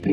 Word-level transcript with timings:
Hallo 0.00 0.12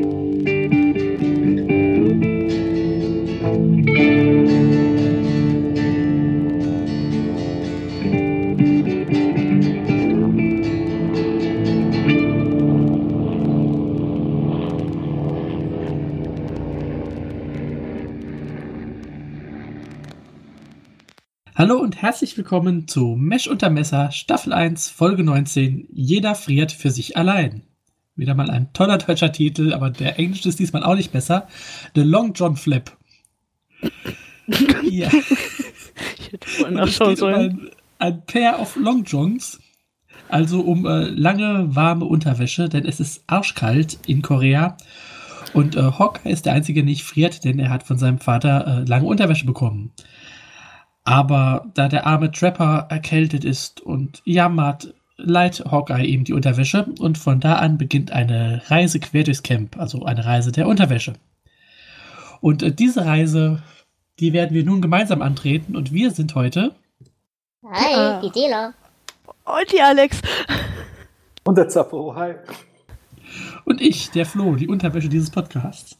und 21.78 22.02
herzlich 22.02 22.36
willkommen 22.36 22.88
zu 22.88 23.14
Mesh 23.16 23.46
unter 23.46 23.70
Messer, 23.70 24.10
Staffel 24.10 24.52
1, 24.52 24.90
Folge 24.90 25.22
19. 25.22 25.86
Jeder 25.92 26.34
friert 26.34 26.72
für 26.72 26.90
sich 26.90 27.16
allein. 27.16 27.62
Wieder 28.16 28.34
mal 28.34 28.50
ein 28.50 28.72
toller 28.72 28.96
deutscher 28.98 29.30
Titel, 29.30 29.74
aber 29.74 29.90
der 29.90 30.18
Englisch 30.18 30.46
ist 30.46 30.58
diesmal 30.58 30.82
auch 30.82 30.94
nicht 30.94 31.12
besser. 31.12 31.46
The 31.94 32.02
Long 32.02 32.32
John 32.32 32.56
Flip. 32.56 32.90
ja. 34.82 35.10
Ich 36.18 36.32
hätte 36.32 36.48
vorhin 36.48 36.74
nachschauen 36.74 37.16
sollen. 37.16 37.50
Um 37.52 37.60
ein, 37.60 37.70
ein 37.98 38.26
Pair 38.26 38.58
of 38.58 38.76
Long 38.76 39.04
Johns. 39.04 39.60
Also 40.28 40.60
um 40.60 40.86
äh, 40.86 41.04
lange, 41.04 41.74
warme 41.74 42.06
Unterwäsche, 42.06 42.68
denn 42.68 42.86
es 42.86 43.00
ist 43.00 43.22
arschkalt 43.26 43.98
in 44.06 44.22
Korea. 44.22 44.76
Und 45.52 45.76
äh, 45.76 45.82
Hawkeye 45.82 46.30
ist 46.30 46.46
der 46.46 46.54
Einzige, 46.54 46.80
der 46.80 46.86
nicht 46.86 47.04
friert, 47.04 47.44
denn 47.44 47.58
er 47.58 47.70
hat 47.70 47.84
von 47.84 47.98
seinem 47.98 48.18
Vater 48.18 48.66
äh, 48.66 48.88
lange 48.88 49.06
Unterwäsche 49.06 49.46
bekommen. 49.46 49.92
Aber 51.04 51.66
da 51.74 51.88
der 51.88 52.06
arme 52.06 52.32
Trapper 52.32 52.86
erkältet 52.90 53.44
ist 53.44 53.80
und 53.80 54.22
jammert, 54.24 54.92
leiht 55.18 55.64
Hawkeye 55.64 56.04
ihm 56.04 56.24
die 56.24 56.32
Unterwäsche 56.32 56.86
und 56.98 57.18
von 57.18 57.40
da 57.40 57.56
an 57.56 57.78
beginnt 57.78 58.12
eine 58.12 58.62
Reise 58.68 59.00
quer 59.00 59.24
durchs 59.24 59.42
Camp, 59.42 59.78
also 59.78 60.04
eine 60.04 60.24
Reise 60.24 60.52
der 60.52 60.68
Unterwäsche. 60.68 61.14
Und 62.40 62.62
äh, 62.62 62.72
diese 62.72 63.04
Reise, 63.06 63.62
die 64.20 64.32
werden 64.32 64.54
wir 64.54 64.64
nun 64.64 64.82
gemeinsam 64.82 65.22
antreten 65.22 65.76
und 65.76 65.92
wir 65.92 66.10
sind 66.10 66.34
heute. 66.34 66.74
Hi, 67.64 68.20
die 68.22 68.30
Dela. 68.30 68.74
Und 69.44 69.72
die 69.72 69.80
Alex. 69.80 70.20
Und 71.44 71.56
der 71.56 71.68
Zappo, 71.68 72.14
hi. 72.14 72.34
Und 73.64 73.80
ich, 73.80 74.10
der 74.10 74.26
Flo, 74.26 74.54
die 74.56 74.68
Unterwäsche 74.68 75.08
dieses 75.08 75.30
Podcasts. 75.30 75.98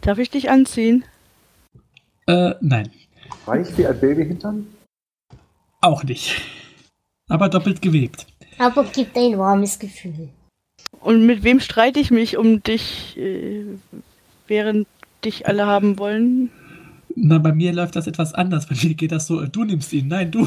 Darf 0.00 0.18
ich 0.18 0.30
dich 0.30 0.50
anziehen? 0.50 1.04
Äh, 2.26 2.54
nein. 2.60 2.90
Weich 3.46 3.76
wie 3.76 3.86
ein 3.86 3.98
Babyhintern? 3.98 4.66
Auch 5.80 6.04
nicht. 6.04 6.42
Aber 7.32 7.48
doppelt 7.48 7.80
gewebt. 7.80 8.26
Aber 8.58 8.84
gibt 8.84 9.16
ein 9.16 9.38
warmes 9.38 9.78
Gefühl. 9.78 10.28
Und 11.00 11.24
mit 11.24 11.42
wem 11.42 11.60
streite 11.60 11.98
ich 11.98 12.10
mich 12.10 12.36
um 12.36 12.62
dich, 12.62 13.16
äh, 13.16 13.64
während 14.46 14.86
dich 15.24 15.46
alle 15.46 15.64
haben 15.66 15.98
wollen? 15.98 16.50
Na, 17.16 17.38
bei 17.38 17.52
mir 17.52 17.72
läuft 17.72 17.96
das 17.96 18.06
etwas 18.06 18.34
anders. 18.34 18.66
Bei 18.66 18.74
mir 18.82 18.92
geht 18.92 19.12
das 19.12 19.26
so, 19.26 19.46
du 19.46 19.64
nimmst 19.64 19.94
ihn, 19.94 20.08
nein, 20.08 20.30
du. 20.30 20.46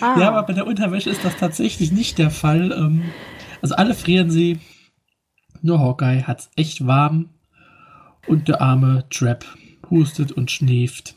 ah. 0.00 0.18
Ja, 0.18 0.30
aber 0.30 0.42
bei 0.42 0.52
der 0.52 0.66
Unterwäsche 0.66 1.10
ist 1.10 1.24
das 1.24 1.36
tatsächlich 1.36 1.92
nicht 1.92 2.18
der 2.18 2.30
Fall. 2.32 2.72
Ähm, 2.72 3.04
also 3.62 3.76
alle 3.76 3.94
frieren 3.94 4.30
sie. 4.30 4.58
Nur 5.62 5.78
Hawkeye 5.78 6.24
hat 6.24 6.40
es 6.40 6.50
echt 6.56 6.88
warm. 6.88 7.28
Und 8.26 8.48
der 8.48 8.60
arme 8.60 9.04
Trap 9.10 9.44
hustet 9.90 10.32
und 10.32 10.50
schnieft. 10.50 11.14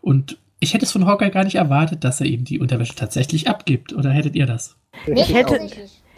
Und 0.00 0.38
ich 0.60 0.74
hätte 0.74 0.84
es 0.84 0.92
von 0.92 1.06
Hawkeye 1.06 1.30
gar 1.30 1.44
nicht 1.44 1.56
erwartet, 1.56 2.04
dass 2.04 2.20
er 2.20 2.26
ihm 2.26 2.44
die 2.44 2.60
Unterwäsche 2.60 2.94
tatsächlich 2.94 3.48
abgibt. 3.48 3.92
Oder 3.92 4.10
hättet 4.10 4.34
ihr 4.34 4.46
das? 4.46 4.76
Ich 5.06 5.34
hätte, 5.34 5.60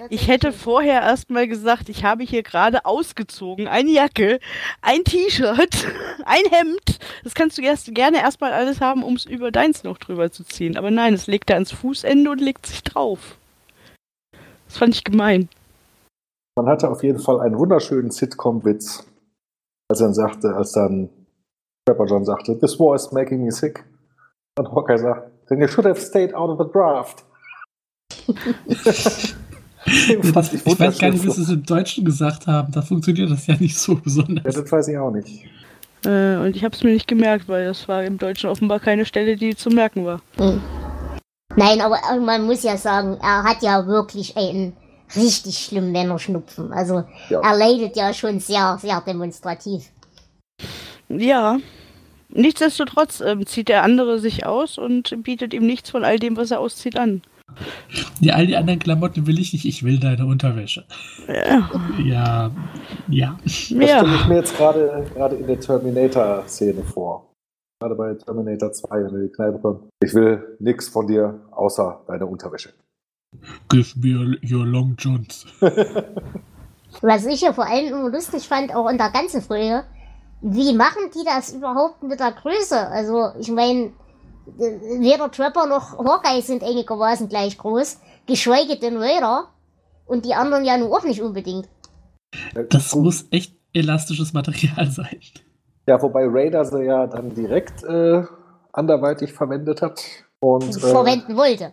ich 0.08 0.28
hätte 0.28 0.52
vorher 0.52 1.02
erstmal 1.02 1.48
gesagt, 1.48 1.88
ich 1.88 2.04
habe 2.04 2.22
hier 2.22 2.42
gerade 2.42 2.84
ausgezogen 2.84 3.66
eine 3.66 3.90
Jacke, 3.90 4.38
ein 4.82 5.04
T-Shirt, 5.04 5.86
ein 6.24 6.50
Hemd. 6.50 6.98
Das 7.24 7.34
kannst 7.34 7.58
du 7.58 7.62
erst 7.62 7.92
gerne 7.94 8.18
erstmal 8.18 8.52
alles 8.52 8.80
haben, 8.80 9.02
um 9.02 9.14
es 9.14 9.26
über 9.26 9.50
deins 9.50 9.84
noch 9.84 9.98
drüber 9.98 10.30
zu 10.30 10.44
ziehen. 10.44 10.76
Aber 10.76 10.90
nein, 10.90 11.14
es 11.14 11.26
legt 11.26 11.50
er 11.50 11.56
ans 11.56 11.72
Fußende 11.72 12.30
und 12.30 12.40
legt 12.40 12.66
sich 12.66 12.82
drauf. 12.82 13.38
Das 14.66 14.78
fand 14.78 14.94
ich 14.94 15.04
gemein. 15.04 15.48
Man 16.56 16.66
hatte 16.66 16.90
auf 16.90 17.02
jeden 17.02 17.20
Fall 17.20 17.40
einen 17.40 17.58
wunderschönen 17.58 18.10
Sitcom-Witz 18.10 19.04
als 19.88 20.00
er 20.00 20.06
dann 20.06 20.14
sagte, 20.14 20.54
als 20.54 20.72
dann 20.72 21.08
Pepper 21.86 22.04
John 22.04 22.24
sagte, 22.24 22.58
this 22.58 22.78
war 22.78 22.94
is 22.94 23.10
making 23.12 23.42
me 23.42 23.50
sick. 23.50 23.84
Und 24.58 24.72
Hawkeye 24.72 24.98
sagt, 24.98 25.30
then 25.48 25.60
you 25.60 25.68
should 25.68 25.86
have 25.86 26.00
stayed 26.00 26.34
out 26.34 26.50
of 26.50 26.58
the 26.58 26.72
draft. 26.72 27.24
das, 28.66 30.52
ich, 30.52 30.66
ich 30.66 30.80
weiß 30.80 30.98
gar 30.98 31.10
nicht, 31.10 31.24
wie 31.24 31.30
sie 31.30 31.42
es 31.42 31.50
im 31.50 31.64
Deutschen 31.64 32.04
gesagt 32.04 32.46
haben. 32.46 32.72
Da 32.72 32.82
funktioniert 32.82 33.30
das 33.30 33.46
ja 33.46 33.54
nicht 33.58 33.78
so 33.78 33.94
besonders. 33.94 34.44
Ja, 34.44 34.62
das 34.62 34.70
weiß 34.70 34.88
ich 34.88 34.98
auch 34.98 35.10
nicht. 35.10 35.46
Äh, 36.04 36.36
und 36.36 36.56
ich 36.56 36.64
habe 36.64 36.74
es 36.74 36.82
mir 36.82 36.92
nicht 36.92 37.06
gemerkt, 37.06 37.48
weil 37.48 37.66
das 37.66 37.88
war 37.88 38.04
im 38.04 38.18
Deutschen 38.18 38.50
offenbar 38.50 38.80
keine 38.80 39.04
Stelle, 39.04 39.36
die 39.36 39.54
zu 39.54 39.70
merken 39.70 40.04
war. 40.04 40.20
Mhm. 40.38 40.60
Nein, 41.56 41.80
aber 41.80 41.98
man 42.20 42.44
muss 42.44 42.62
ja 42.62 42.76
sagen, 42.76 43.16
er 43.20 43.42
hat 43.44 43.62
ja 43.62 43.86
wirklich 43.86 44.36
einen 44.36 44.76
richtig 45.16 45.58
schlimm, 45.58 45.94
wenn 45.94 46.10
er 46.10 46.18
schnupfen. 46.18 46.72
Also 46.72 47.04
ja. 47.30 47.40
er 47.40 47.56
leidet 47.56 47.96
ja 47.96 48.12
schon 48.12 48.40
sehr, 48.40 48.78
sehr 48.80 49.00
demonstrativ. 49.00 49.90
Ja. 51.08 51.58
Nichtsdestotrotz 52.30 53.20
ähm, 53.20 53.46
zieht 53.46 53.68
der 53.68 53.82
andere 53.82 54.18
sich 54.18 54.44
aus 54.44 54.78
und 54.78 55.22
bietet 55.22 55.54
ihm 55.54 55.66
nichts 55.66 55.90
von 55.90 56.04
all 56.04 56.18
dem, 56.18 56.36
was 56.36 56.50
er 56.50 56.60
auszieht, 56.60 56.98
an. 56.98 57.22
Ja, 58.20 58.34
all 58.34 58.46
die 58.46 58.56
anderen 58.56 58.78
Klamotten 58.78 59.26
will 59.26 59.38
ich 59.38 59.52
nicht, 59.52 59.64
ich 59.64 59.82
will 59.82 59.98
deine 59.98 60.26
Unterwäsche. 60.26 60.84
Ja. 61.26 61.70
Ja. 62.04 62.50
Ja. 63.08 63.38
Das 63.42 63.52
stelle 63.52 64.14
ich 64.14 64.26
mir 64.26 64.36
jetzt 64.36 64.56
gerade 64.56 65.06
in 65.38 65.46
der 65.46 65.60
Terminator-Szene 65.60 66.82
vor. 66.82 67.32
Gerade 67.80 67.94
bei 67.94 68.14
Terminator 68.14 68.72
2, 68.72 69.04
wenn 69.04 69.14
er 69.14 69.22
die 69.22 69.32
Kneipe 69.32 69.58
kommt. 69.60 69.84
Ich 70.02 70.12
will 70.12 70.56
nichts 70.58 70.88
von 70.88 71.06
dir, 71.06 71.40
außer 71.52 72.04
deine 72.08 72.26
Unterwäsche. 72.26 72.70
Give 73.68 73.98
me 73.98 74.38
your 74.42 74.66
long 74.66 74.96
johns. 74.98 75.46
Was 77.00 77.26
ich 77.26 77.42
ja 77.42 77.52
vor 77.52 77.66
allem 77.66 77.88
immer 77.88 78.10
lustig 78.10 78.48
fand, 78.48 78.74
auch 78.74 78.88
in 78.88 78.98
der 78.98 79.10
ganzen 79.10 79.42
Folge, 79.42 79.84
wie 80.40 80.72
machen 80.74 81.10
die 81.14 81.24
das 81.24 81.52
überhaupt 81.52 82.02
mit 82.02 82.20
der 82.20 82.32
Größe? 82.32 82.78
Also, 82.78 83.32
ich 83.38 83.50
meine, 83.50 83.92
weder 84.46 85.30
Trapper 85.30 85.66
noch 85.66 85.98
Hawkeye 85.98 86.40
sind 86.40 86.62
einigermaßen 86.62 87.28
gleich 87.28 87.58
groß, 87.58 87.98
geschweige 88.26 88.78
denn 88.78 88.96
Raider. 88.96 89.48
Und 90.06 90.24
die 90.24 90.34
anderen 90.34 90.64
ja 90.64 90.78
nur 90.78 90.96
auch 90.96 91.04
nicht 91.04 91.20
unbedingt. 91.20 91.68
Das 92.70 92.94
muss 92.94 93.26
echt 93.30 93.54
elastisches 93.74 94.32
Material 94.32 94.90
sein. 94.90 95.20
Ja, 95.86 96.00
wobei 96.00 96.26
Raider 96.26 96.64
sie 96.64 96.84
ja 96.84 97.06
dann 97.06 97.34
direkt 97.34 97.84
äh, 97.84 98.22
anderweitig 98.72 99.32
verwendet 99.32 99.82
hat. 99.82 100.02
Und, 100.40 100.76
äh, 100.76 100.80
verwenden 100.80 101.36
wollte. 101.36 101.72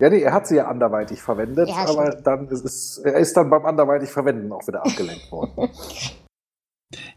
Ja, 0.00 0.08
nee, 0.08 0.22
er 0.22 0.32
hat 0.32 0.46
sie 0.46 0.56
ja 0.56 0.66
anderweitig 0.66 1.20
verwendet, 1.20 1.68
ja, 1.68 1.86
aber 1.86 2.10
dann 2.10 2.48
ist 2.48 2.64
es, 2.64 2.98
er 3.04 3.16
ist 3.16 3.36
dann 3.36 3.50
beim 3.50 3.66
anderweitig 3.66 4.08
Verwenden 4.10 4.50
auch 4.50 4.66
wieder 4.66 4.80
abgelenkt 4.80 5.30
worden. 5.30 5.68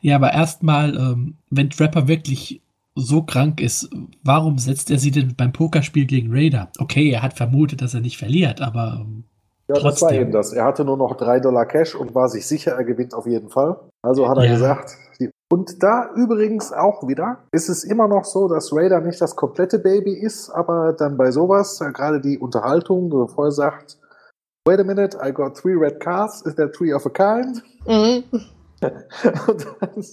Ja, 0.02 0.16
aber 0.16 0.34
erstmal, 0.34 0.96
ähm, 0.96 1.36
wenn 1.50 1.70
Trapper 1.70 2.08
wirklich 2.08 2.62
so 2.96 3.24
krank 3.24 3.60
ist, 3.60 3.90
warum 4.24 4.60
setzt 4.60 4.92
er 4.92 5.00
sie 5.00 5.12
denn 5.12 5.36
beim 5.36 5.52
Pokerspiel 5.52 6.06
gegen 6.06 6.32
Raider? 6.32 6.70
Okay, 6.80 7.10
er 7.10 7.24
hat 7.24 7.34
vermutet, 7.34 7.82
dass 7.82 7.94
er 7.94 8.02
nicht 8.02 8.18
verliert, 8.18 8.62
aber. 8.62 9.02
Ähm, 9.02 9.24
ja, 9.68 9.76
trotzdem. 9.76 9.90
das 9.90 10.02
war 10.02 10.12
eben 10.14 10.32
das. 10.32 10.54
Er 10.54 10.66
hatte 10.66 10.86
nur 10.86 10.98
noch 10.98 11.16
drei 11.16 11.40
Dollar 11.40 11.66
Cash 11.66 11.96
und 11.96 12.14
war 12.14 12.28
sich 12.30 12.46
sicher, 12.46 12.74
er 12.74 12.84
gewinnt 12.84 13.14
auf 13.14 13.26
jeden 13.26 13.50
Fall. 13.50 13.80
Also 14.02 14.28
hat 14.28 14.38
er 14.38 14.46
ja. 14.46 14.54
gesagt, 14.54 14.98
die 15.20 15.30
und 15.54 15.84
da 15.84 16.10
übrigens 16.16 16.74
auch 16.74 17.08
wieder 17.08 17.38
ist 17.52 17.70
es 17.70 17.84
immer 17.84 18.08
noch 18.08 18.26
so, 18.26 18.48
dass 18.48 18.74
Raider 18.74 19.02
nicht 19.02 19.22
das 19.22 19.36
komplette 19.36 19.78
Baby 19.78 20.14
ist, 20.14 20.50
aber 20.50 20.94
dann 20.94 21.16
bei 21.16 21.30
sowas, 21.30 21.78
gerade 21.94 22.20
die 22.20 22.40
Unterhaltung, 22.40 23.12
wo 23.12 23.44
er 23.44 23.52
sagt, 23.52 24.00
wait 24.68 24.80
a 24.80 24.84
minute, 24.84 25.18
I 25.24 25.32
got 25.32 25.56
three 25.56 25.76
red 25.76 26.00
cars, 26.00 26.42
is 26.42 26.56
there 26.56 26.72
three 26.72 26.92
of 26.92 27.06
a 27.06 27.10
kind? 27.10 27.62
Mhm. 27.86 28.24
und 29.48 29.68
dann 29.80 30.06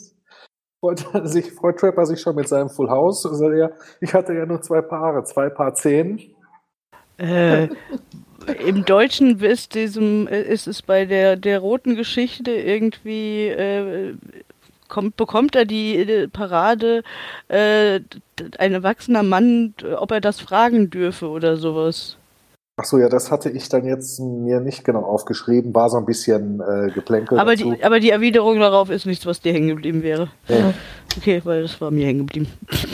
freut, 0.80 1.28
sich, 1.28 1.52
freut 1.52 1.78
Trapper 1.78 2.06
sich 2.06 2.20
schon 2.20 2.36
mit 2.36 2.48
seinem 2.48 2.70
Full 2.70 2.90
House. 2.90 3.22
Sagt 3.22 3.54
er, 3.54 3.72
ich 4.00 4.14
hatte 4.14 4.34
ja 4.34 4.46
nur 4.46 4.62
zwei 4.62 4.80
Paare, 4.80 5.24
zwei 5.24 5.48
Paar 5.48 5.74
Zehn. 5.74 6.20
Äh, 7.18 7.68
Im 8.64 8.84
Deutschen 8.84 9.40
ist, 9.40 9.74
diesem, 9.74 10.26
ist 10.26 10.66
es 10.66 10.82
bei 10.82 11.04
der, 11.04 11.36
der 11.36 11.58
roten 11.58 11.96
Geschichte 11.96 12.50
irgendwie 12.52 13.48
äh, 13.48 14.14
kommt, 14.88 15.16
bekommt 15.16 15.56
er 15.56 15.64
die 15.64 16.28
Parade, 16.30 17.02
äh, 17.48 18.00
ein 18.58 18.72
erwachsener 18.72 19.22
Mann, 19.22 19.74
ob 19.96 20.10
er 20.10 20.20
das 20.20 20.40
fragen 20.40 20.90
dürfe 20.90 21.28
oder 21.28 21.56
sowas. 21.56 22.16
Ach 22.80 22.86
so, 22.86 22.96
ja, 22.96 23.10
das 23.10 23.30
hatte 23.30 23.50
ich 23.50 23.68
dann 23.68 23.84
jetzt 23.84 24.20
mir 24.20 24.58
nicht 24.58 24.84
genau 24.84 25.02
aufgeschrieben, 25.02 25.74
war 25.74 25.90
so 25.90 25.98
ein 25.98 26.06
bisschen 26.06 26.62
äh, 26.62 26.90
geplänkelt. 26.90 27.38
Aber 27.38 27.54
die, 27.54 27.84
aber 27.84 28.00
die 28.00 28.08
Erwiderung 28.08 28.58
darauf 28.58 28.88
ist 28.88 29.04
nichts, 29.04 29.26
was 29.26 29.42
dir 29.42 29.52
hängen 29.52 29.68
geblieben 29.68 30.02
wäre. 30.02 30.30
Ja. 30.48 30.72
Okay, 31.14 31.42
weil 31.44 31.60
das 31.60 31.78
war 31.82 31.90
mir 31.90 32.06
hängen 32.06 32.20
geblieben. 32.20 32.50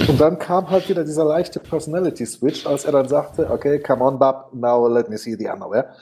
Und 0.09 0.21
dann 0.21 0.41
kam 0.41 0.71
halt 0.71 0.89
wieder 0.89 1.05
dieser 1.05 1.25
leichte 1.25 1.61
Personality-Switch, 1.61 2.67
als 2.67 2.85
er 2.85 2.93
dann 2.93 3.07
sagte, 3.07 3.49
okay, 3.49 3.79
come 3.79 4.03
on, 4.03 4.19
Bub, 4.19 4.49
now 4.55 4.89
let 4.89 5.09
me 5.09 5.19
see 5.19 5.37
the 5.37 5.47
underwear. 5.47 5.95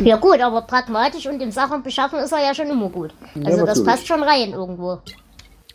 Ja 0.00 0.16
gut, 0.16 0.40
aber 0.40 0.62
pragmatisch 0.62 1.28
und 1.28 1.40
im 1.40 1.52
Sachen 1.52 1.84
beschaffen 1.84 2.18
ist 2.18 2.32
er 2.32 2.44
ja 2.44 2.52
schon 2.52 2.68
immer 2.68 2.88
gut. 2.88 3.14
Also 3.44 3.58
ja, 3.58 3.64
das 3.64 3.84
passt 3.84 4.08
schon 4.08 4.24
rein 4.24 4.54
irgendwo. 4.54 4.98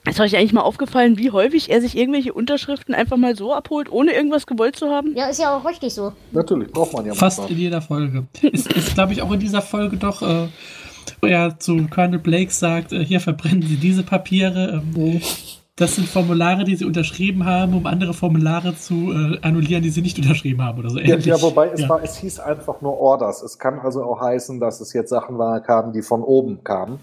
Ist 0.09 0.19
euch 0.19 0.35
eigentlich 0.35 0.53
mal 0.53 0.61
aufgefallen, 0.61 1.19
wie 1.19 1.29
häufig 1.29 1.69
er 1.69 1.79
sich 1.79 1.95
irgendwelche 1.95 2.33
Unterschriften 2.33 2.95
einfach 2.95 3.17
mal 3.17 3.35
so 3.35 3.53
abholt, 3.53 3.91
ohne 3.91 4.13
irgendwas 4.13 4.47
gewollt 4.47 4.75
zu 4.75 4.89
haben? 4.89 5.15
Ja, 5.15 5.27
ist 5.27 5.39
ja 5.39 5.55
auch 5.55 5.63
richtig 5.63 5.93
so. 5.93 6.13
Natürlich, 6.31 6.71
braucht 6.71 6.93
man 6.93 7.05
ja 7.05 7.13
Fast 7.13 7.47
in 7.49 7.57
jeder 7.57 7.81
Folge. 7.81 8.25
ist, 8.41 8.71
ist 8.73 8.95
glaube 8.95 9.13
ich, 9.13 9.21
auch 9.21 9.31
in 9.31 9.39
dieser 9.39 9.61
Folge 9.61 9.97
doch, 9.97 10.23
äh, 10.23 10.47
wo 11.21 11.27
er 11.27 11.59
zu 11.59 11.87
Colonel 11.87 12.17
Blake 12.17 12.51
sagt, 12.51 12.93
äh, 12.93 13.05
hier 13.05 13.19
verbrennen 13.19 13.61
Sie 13.61 13.75
diese 13.75 14.01
Papiere. 14.01 14.81
Ähm, 14.95 15.21
das 15.75 15.95
sind 15.95 16.07
Formulare, 16.07 16.63
die 16.63 16.75
Sie 16.75 16.85
unterschrieben 16.85 17.45
haben, 17.45 17.75
um 17.75 17.85
andere 17.85 18.13
Formulare 18.13 18.75
zu 18.75 19.11
äh, 19.11 19.39
annullieren, 19.41 19.83
die 19.83 19.89
Sie 19.91 20.01
nicht 20.01 20.17
unterschrieben 20.17 20.63
haben 20.63 20.79
oder 20.79 20.89
so. 20.89 20.99
Ja, 20.99 21.15
ja, 21.17 21.39
wobei 21.41 21.69
es, 21.69 21.81
ja. 21.81 21.89
War, 21.89 22.03
es 22.03 22.17
hieß 22.17 22.39
einfach 22.39 22.81
nur 22.81 22.99
Orders. 22.99 23.43
Es 23.43 23.59
kann 23.59 23.79
also 23.79 24.03
auch 24.03 24.19
heißen, 24.19 24.59
dass 24.59 24.81
es 24.81 24.93
jetzt 24.93 25.09
Sachen 25.09 25.37
war, 25.37 25.59
kamen, 25.61 25.93
die 25.93 26.01
von 26.01 26.23
oben 26.23 26.63
kamen. 26.63 26.99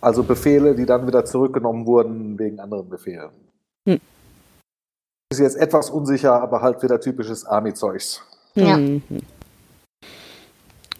Also 0.00 0.22
Befehle, 0.22 0.74
die 0.74 0.86
dann 0.86 1.06
wieder 1.06 1.24
zurückgenommen 1.24 1.86
wurden 1.86 2.38
wegen 2.38 2.60
anderen 2.60 2.88
Befehlen. 2.88 3.30
Hm. 3.88 4.00
Ist 5.30 5.40
jetzt 5.40 5.56
etwas 5.56 5.90
unsicher, 5.90 6.40
aber 6.40 6.62
halt 6.62 6.82
wieder 6.82 7.00
typisches 7.00 7.44
Army-Zeugs. 7.44 8.22
Ja. 8.54 8.76
Mhm. 8.76 9.02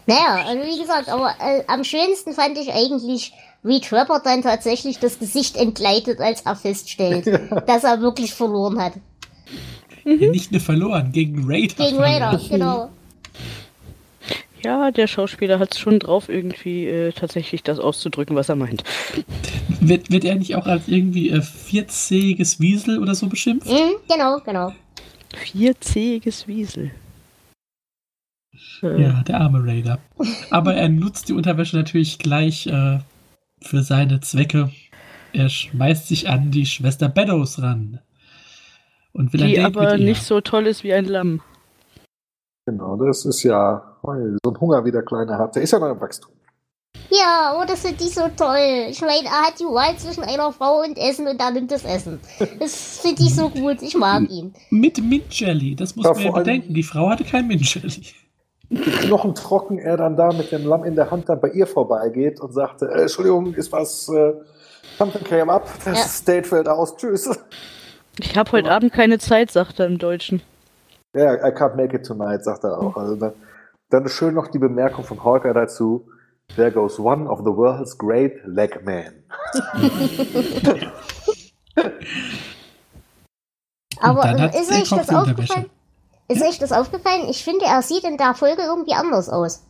Naja, 0.07 0.45
also 0.47 0.63
wie 0.65 0.81
gesagt, 0.81 1.09
aber 1.09 1.35
äh, 1.41 1.65
am 1.67 1.83
schönsten 1.83 2.33
fand 2.33 2.57
ich 2.59 2.73
eigentlich, 2.73 3.33
wie 3.63 3.81
Trevor 3.81 4.21
dann 4.21 4.43
tatsächlich 4.43 5.01
das 5.01 5.19
Gesicht 5.19 5.57
entgleitet, 5.57 6.21
als 6.21 6.43
er 6.43 6.55
feststellt, 6.55 7.27
dass 7.67 7.85
er 7.85 8.01
wirklich 8.01 8.35
verloren 8.35 8.81
hat. 8.81 8.95
Ja, 10.05 10.31
nicht 10.31 10.53
nur 10.53 10.61
verloren, 10.61 11.11
gegen 11.11 11.45
Raider. 11.51 11.75
Gegen 11.75 11.99
Raider, 11.99 12.41
genau. 12.49 12.91
Ja, 14.65 14.91
der 14.91 15.07
Schauspieler 15.07 15.59
hat 15.59 15.75
es 15.75 15.79
schon 15.79 15.99
drauf, 15.99 16.29
irgendwie 16.29 16.87
äh, 16.87 17.13
tatsächlich 17.13 17.63
das 17.63 17.79
auszudrücken, 17.79 18.37
was 18.37 18.49
er 18.49 18.57
meint. 18.57 18.83
Wird, 19.81 20.11
wird 20.11 20.25
er 20.25 20.37
nicht 20.37 20.57
auch 20.57 20.67
als 20.67 20.89
irgendwie 20.89 21.31
äh, 21.31 21.43
vierzähiges 21.43 22.59
Wiesel 22.61 22.99
oder 22.99 23.15
so 23.15 23.29
beschimpft? 23.29 23.69
Mhm, 23.69 23.97
genau, 24.09 24.41
genau. 24.45 24.73
Vierzähiges 25.35 26.49
Wiesel. 26.49 26.91
Äh. 28.83 29.03
Ja, 29.03 29.23
der 29.23 29.41
arme 29.41 29.65
Raider. 29.65 29.99
Aber 30.51 30.75
er 30.75 30.89
nutzt 30.89 31.29
die 31.29 31.33
Unterwäsche 31.33 31.77
natürlich 31.77 32.19
gleich 32.19 32.67
äh, 32.67 32.99
für 33.61 33.83
seine 33.83 34.21
Zwecke. 34.21 34.71
Er 35.33 35.49
schmeißt 35.49 36.09
sich 36.09 36.29
an 36.29 36.51
die 36.51 36.67
Schwester 36.67 37.09
Beddoes 37.09 37.61
ran. 37.61 38.01
Und 39.13 39.33
will 39.33 39.47
die 39.47 39.61
aber 39.61 39.97
nicht 39.97 40.23
so 40.23 40.41
toll 40.41 40.67
ist 40.67 40.85
wie 40.85 40.93
ein 40.93 41.07
Lamm. 41.07 41.41
Genau, 42.67 42.97
das 42.97 43.25
ist 43.25 43.45
ja 43.45 43.97
so 44.03 44.11
ein 44.11 44.61
Hunger 44.61 44.85
wie 44.85 44.91
der 44.91 45.03
Kleine 45.03 45.39
hat. 45.39 45.55
Der 45.55 45.63
ist 45.63 45.71
ja 45.71 45.79
noch 45.79 45.91
im 45.91 46.01
Wachstum. 46.01 46.33
Ja, 47.11 47.57
oh, 47.57 47.65
das 47.67 47.81
finde 47.81 48.03
ich 48.03 48.15
so 48.15 48.23
toll. 48.37 48.89
Ich 48.91 49.01
meine, 49.01 49.27
er 49.27 49.47
hat 49.47 49.61
die 49.61 49.65
Wahl 49.65 49.97
zwischen 49.97 50.25
einer 50.25 50.51
Frau 50.53 50.81
und 50.81 50.99
Essen 50.99 51.29
und 51.29 51.41
er 51.41 51.53
nimmt 51.53 51.71
das 51.71 51.85
Essen. 51.85 52.21
Das 52.59 52.99
finde 52.99 53.23
ich 53.23 53.35
so 53.35 53.49
gut. 53.49 53.81
Ich 53.83 53.97
mag 53.97 54.29
ihn. 54.29 54.53
Mit 54.71 55.01
Mint-Jelly, 55.01 55.77
das 55.77 55.95
muss 55.95 56.05
man 56.05 56.19
ja 56.19 56.33
bedenken. 56.33 56.75
Die 56.75 56.83
Frau 56.83 57.09
hatte 57.09 57.23
kein 57.23 57.47
Mint-Jelly. 57.47 58.07
Knochentrocken 58.69 59.79
er 59.79 59.97
dann 59.97 60.17
da 60.17 60.33
mit 60.33 60.51
dem 60.51 60.67
Lamm 60.67 60.83
in 60.83 60.97
der 60.97 61.11
Hand 61.13 61.29
dann 61.29 61.41
bei 61.41 61.51
ihr 61.51 61.69
vorbeigeht 61.69 62.41
und 62.41 62.53
sagte, 62.53 62.87
äh, 62.87 63.03
Entschuldigung, 63.03 63.55
ist 63.55 63.71
was, 63.71 64.09
äh, 64.09 64.33
something 64.99 65.23
came 65.23 65.53
up, 65.53 65.69
das 65.85 65.99
ja. 65.99 66.05
State 66.05 66.49
fällt 66.49 66.69
aus, 66.69 66.97
tschüss. 66.97 67.31
Ich 68.19 68.37
habe 68.37 68.51
heute 68.53 68.71
Abend 68.73 68.93
keine 68.93 69.19
Zeit, 69.21 69.53
sagt 69.53 69.79
er 69.79 69.87
im 69.87 69.99
Deutschen. 69.99 70.43
Ja, 71.17 71.35
I 71.35 71.51
can't 71.51 71.77
make 71.77 71.97
it 71.97 72.05
tonight, 72.05 72.45
sagt 72.45 72.65
er 72.65 72.79
auch. 72.79 72.95
Also 72.97 73.17
dann, 73.17 73.33
dann 73.89 74.07
schön 74.09 74.35
noch 74.35 74.49
die 74.49 74.59
Bemerkung 74.59 75.03
von 75.03 75.25
Hawker 75.25 75.55
dazu. 75.55 76.07
There 76.57 76.71
goes 76.71 76.99
one 77.01 77.27
of 77.29 77.39
the 77.41 77.47
world's 77.57 77.97
great 77.97 78.35
leg 78.45 78.85
men. 78.85 79.25
Aber 83.99 84.55
ist 84.55 84.71
euch 84.71 84.91
das 84.91 85.09
aufgefallen? 85.09 85.71
Ist 86.29 86.43
euch 86.43 86.59
das 86.59 86.73
aufgefallen? 86.73 87.29
Ich 87.29 87.43
finde, 87.43 87.65
er 87.65 87.81
sieht 87.81 88.05
in 88.05 88.19
der 88.19 88.35
Folge 88.35 88.63
irgendwie 88.63 88.93
anders 88.93 89.31
aus. 89.31 89.63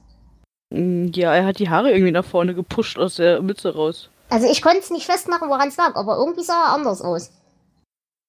Mm, 0.70 1.06
ja, 1.14 1.32
er 1.32 1.44
hat 1.46 1.60
die 1.60 1.70
Haare 1.70 1.93
irgendwie 1.93 2.12
nach 2.12 2.25
vorne 2.25 2.54
gepusht 2.54 2.98
aus 2.98 3.16
der 3.16 3.40
Mütze 3.40 3.72
raus. 3.75 4.10
Also 4.31 4.48
ich 4.50 4.62
konnte 4.62 4.78
es 4.78 4.90
nicht 4.90 5.06
festmachen, 5.06 5.48
woran 5.48 5.69
es 5.69 5.76
lag, 5.76 5.94
aber 5.94 6.16
irgendwie 6.16 6.43
sah 6.43 6.64
er 6.64 6.75
anders 6.75 7.02
aus. 7.02 7.31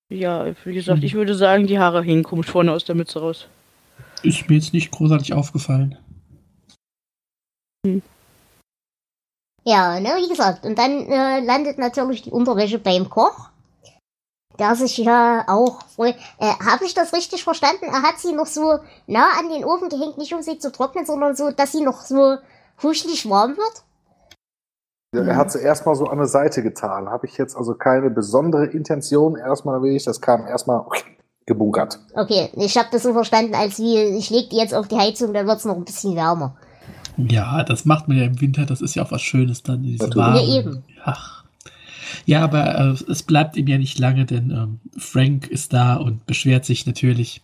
Ja, 0.10 0.46
wie 0.64 0.74
gesagt, 0.74 1.04
ich 1.04 1.14
würde 1.14 1.36
sagen, 1.36 1.68
die 1.68 1.80
Haare 1.80 2.02
hingen 2.02 2.24
komisch 2.24 2.48
vorne 2.50 2.72
aus 2.72 2.86
der 2.86 2.96
Mütze 2.96 3.20
raus. 3.20 3.48
Ist 4.24 4.50
mir 4.50 4.56
jetzt 4.56 4.74
nicht 4.74 4.92
großartig 4.92 5.34
aufgefallen. 5.34 5.98
Hm. 7.86 8.02
Ja, 9.66 10.00
ne, 10.00 10.10
wie 10.18 10.30
gesagt, 10.30 10.66
und 10.66 10.78
dann 10.78 11.08
äh, 11.08 11.42
landet 11.42 11.78
natürlich 11.78 12.22
die 12.22 12.32
Unterwäsche 12.32 12.80
beim 12.80 13.10
Koch, 13.10 13.50
der 14.58 14.76
sich 14.76 14.98
ja 14.98 15.44
auch 15.48 15.82
wohl, 15.98 16.16
äh, 16.40 16.54
habe 16.66 16.86
ich 16.86 16.94
das 16.94 17.14
richtig 17.14 17.44
verstanden? 17.44 17.86
Er 17.86 18.02
hat 18.02 18.20
sie 18.20 18.32
noch 18.32 18.48
so 18.48 18.80
nah 19.08 19.32
an 19.38 19.50
den 19.50 19.66
Ofen 19.66 19.90
gehängt, 19.90 20.18
nicht 20.18 20.34
um 20.34 20.42
sie 20.42 20.58
zu 20.58 20.72
trocknen, 20.72 21.06
sondern 21.06 21.36
so, 21.36 21.52
dass 21.52 21.74
sie 21.74 21.82
noch 21.82 22.02
so 22.02 22.38
kuschelig 22.78 23.30
warm 23.30 23.58
wird? 23.58 23.84
Er 25.26 25.36
hat 25.36 25.52
sie 25.52 25.60
erstmal 25.60 25.96
so 25.96 26.08
an 26.08 26.18
der 26.18 26.28
Seite 26.28 26.64
getan. 26.64 27.10
Habe 27.10 27.28
ich 27.28 27.38
jetzt 27.38 27.56
also 27.56 27.74
keine 27.74 28.10
besondere 28.10 28.66
Intention. 28.66 29.36
Erstmal 29.36 29.82
will 29.82 29.96
ich, 29.96 30.04
das 30.04 30.22
kam 30.22 30.46
erstmal 30.46 30.84
gebunkert. 31.46 32.00
Okay, 32.14 32.50
ich 32.56 32.78
habe 32.78 32.90
das 32.92 33.04
so 33.04 33.14
verstanden, 33.14 33.56
als 33.56 33.80
wie 33.80 33.98
ich 33.98 34.30
leg 34.30 34.50
die 34.50 34.58
jetzt 34.58 34.76
auf 34.76 34.88
die 34.88 34.98
Heizung, 34.98 35.34
dann 35.34 35.48
wird 35.48 35.58
es 35.58 35.66
noch 35.66 35.76
ein 35.76 35.86
bisschen 35.86 36.16
wärmer. 36.16 36.56
Ja, 37.18 37.64
das 37.64 37.86
macht 37.86 38.08
man 38.08 38.18
ja 38.18 38.26
im 38.26 38.40
Winter, 38.42 38.66
das 38.66 38.82
ist 38.82 38.96
ja 38.96 39.04
auch 39.04 39.12
was 39.12 39.22
Schönes 39.22 39.64
dann. 39.64 39.82
Diese 39.82 40.10
ja, 40.14 40.40
eben. 40.40 40.84
Ach. 41.04 41.44
Ja, 42.26 42.44
aber 42.44 42.78
äh, 42.78 43.12
es 43.12 43.24
bleibt 43.24 43.58
ihm 43.58 43.68
ja 43.68 43.78
nicht 43.78 43.98
lange, 43.98 44.26
denn 44.26 44.52
ähm, 44.52 44.80
Frank 44.98 45.48
ist 45.48 45.74
da 45.74 45.96
und 45.96 46.26
beschwert 46.26 46.66
sich 46.66 46.86
natürlich. 46.86 47.42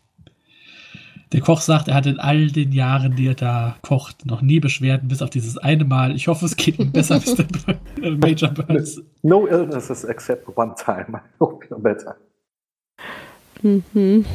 Der 1.33 1.41
Koch 1.41 1.62
sagt, 1.62 1.88
er 1.88 1.95
hat 1.95 2.06
in 2.06 2.19
all 2.19 2.47
den 2.47 2.71
Jahren, 2.71 3.15
die 3.15 3.27
er 3.27 3.33
da 3.33 3.75
kocht, 3.81 4.24
noch 4.27 4.44
nie 4.44 4.59
Beschwerden, 4.59 5.07
bis 5.07 5.24
auf 5.24 5.31
dieses 5.31 5.57
eine 5.57 5.83
Mal. 5.83 6.15
Ich 6.15 6.27
hoffe, 6.27 6.45
es 6.45 6.56
geht 6.56 6.77
ihm 6.77 6.91
besser 6.91 7.15
als 7.15 7.33
der 7.35 7.47
Major 8.18 8.51
Burns. 8.51 9.01
No 9.24 9.47
illnesses 9.47 10.03
except 10.03 10.47
one 10.56 10.75
time. 10.75 11.07
I 11.18 11.19
hope 11.39 11.65
you're 11.65 11.80
better. 11.80 12.15
Mhm. 13.63 14.25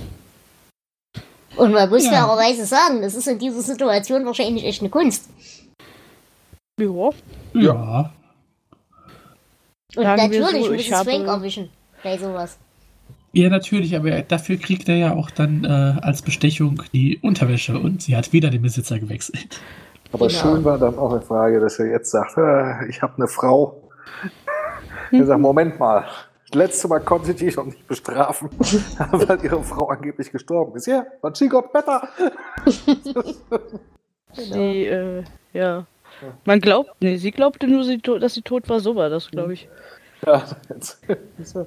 Und 1.57 1.73
man 1.73 1.89
muss 1.89 2.05
ja. 2.05 2.11
fairerweise 2.11 2.67
sagen, 2.67 3.01
das 3.01 3.15
ist 3.15 3.29
in 3.29 3.39
dieser 3.39 3.63
Situation 3.63 4.27
wahrscheinlich 4.27 4.65
echt 4.65 4.81
eine 4.81 4.91
Kunst. 4.91 5.31
Ja. 6.81 7.11
Ja. 7.55 8.13
Und 9.95 10.03
Sagen 10.03 10.23
natürlich 10.23 10.65
so, 10.65 10.73
muss 10.73 10.81
es 10.81 10.89
Frank 10.89 11.27
erwischen 11.27 11.71
bei 12.03 12.19
sowas. 12.19 12.59
Ja, 13.33 13.51
natürlich, 13.51 13.95
aber 13.95 14.23
dafür 14.23 14.57
kriegt 14.57 14.89
er 14.89 14.97
ja 14.97 15.15
auch 15.15 15.31
dann 15.31 15.65
äh, 15.65 15.69
als 16.01 16.23
Bestechung 16.23 16.83
die 16.93 17.19
Unterwäsche 17.23 17.79
und 17.79 18.03
sie 18.03 18.17
hat 18.17 18.33
wieder 18.33 18.51
den 18.51 18.63
Besitzer 18.63 18.99
gewechselt. 18.99 19.61
Aber 20.13 20.29
genau. 20.29 20.41
schön 20.41 20.65
war 20.65 20.79
dann 20.79 20.99
auch 20.99 21.13
eine 21.13 21.21
Frage, 21.21 21.61
dass 21.61 21.79
er 21.79 21.87
jetzt 21.87 22.11
sagt, 22.11 22.39
äh, 22.39 22.89
ich 22.89 23.03
habe 23.03 23.15
eine 23.17 23.29
Frau. 23.29 23.83
Er 25.13 25.27
sagt, 25.27 25.41
Moment 25.41 25.79
mal, 25.79 26.07
das 26.51 26.55
letzte 26.55 26.89
Mal 26.89 27.01
konnte 27.01 27.33
ich 27.33 27.37
dich 27.37 27.57
noch 27.57 27.67
nicht 27.67 27.87
bestrafen, 27.87 28.49
weil 29.13 29.45
ihre 29.45 29.63
Frau 29.63 29.89
angeblich 29.89 30.33
gestorben 30.33 30.77
ist. 30.77 30.87
Ja, 30.87 31.05
but 31.21 31.37
she 31.37 31.49
got 31.49 31.73
better. 31.73 32.09
sie, 34.33 34.87
äh, 34.87 35.25
ja. 35.53 35.87
Man 36.47 36.61
glaubt, 36.61 36.91
nee, 37.01 37.17
sie 37.17 37.31
glaubte 37.31 37.69
nur, 37.69 37.85
dass 38.19 38.35
sie 38.35 38.43
tot 38.43 38.69
war, 38.69 38.81
so 38.81 38.97
war 38.97 39.11
das, 39.11 39.31
glaube 39.31 39.53
ich. 39.53 39.69
Ja, 40.27 40.43
jetzt. 40.71 41.01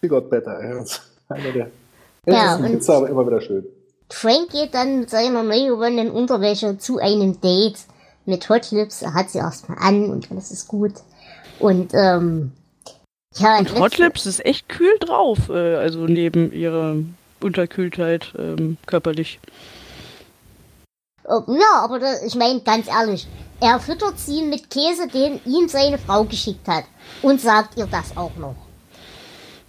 She 0.00 0.08
got 0.08 0.30
better. 0.30 0.58
Einer 1.28 1.52
der 1.52 1.70
ja, 2.26 2.62
Witze, 2.62 2.92
aber 2.92 3.08
immer 3.08 3.26
wieder 3.26 3.40
schön. 3.40 3.64
Frank 4.10 4.50
geht 4.50 4.74
dann 4.74 5.00
mit 5.00 5.10
seiner 5.10 5.42
neu 5.42 5.66
gewonnenen 5.66 6.10
Unterwäsche 6.10 6.78
zu 6.78 6.98
einem 6.98 7.40
Date 7.40 7.78
mit 8.26 8.48
Hot 8.48 8.70
Lips. 8.70 9.02
Er 9.02 9.14
hat 9.14 9.30
sie 9.30 9.38
erstmal 9.38 9.78
an 9.78 10.10
und 10.10 10.30
alles 10.30 10.50
ist 10.50 10.68
gut. 10.68 10.94
Und, 11.58 11.92
ähm, 11.94 12.52
ja. 13.36 13.58
Und 13.58 13.78
Hot 13.78 13.98
Lips 13.98 14.26
ist 14.26 14.44
echt 14.44 14.68
kühl 14.68 14.98
drauf, 14.98 15.48
äh, 15.48 15.76
also 15.76 16.06
neben 16.06 16.52
ihrer 16.52 16.96
Unterkühltheit 17.40 18.34
ähm, 18.38 18.76
körperlich. 18.86 19.38
Ja, 21.24 21.84
aber 21.84 22.00
das, 22.00 22.24
ich 22.24 22.34
meine, 22.34 22.60
ganz 22.60 22.88
ehrlich, 22.88 23.28
er 23.60 23.78
füttert 23.78 24.18
sie 24.18 24.42
mit 24.42 24.68
Käse, 24.68 25.06
den 25.06 25.40
ihm 25.44 25.68
seine 25.68 25.98
Frau 25.98 26.24
geschickt 26.24 26.66
hat. 26.66 26.84
Und 27.22 27.40
sagt 27.40 27.76
ihr 27.76 27.86
das 27.86 28.16
auch 28.16 28.34
noch. 28.36 28.56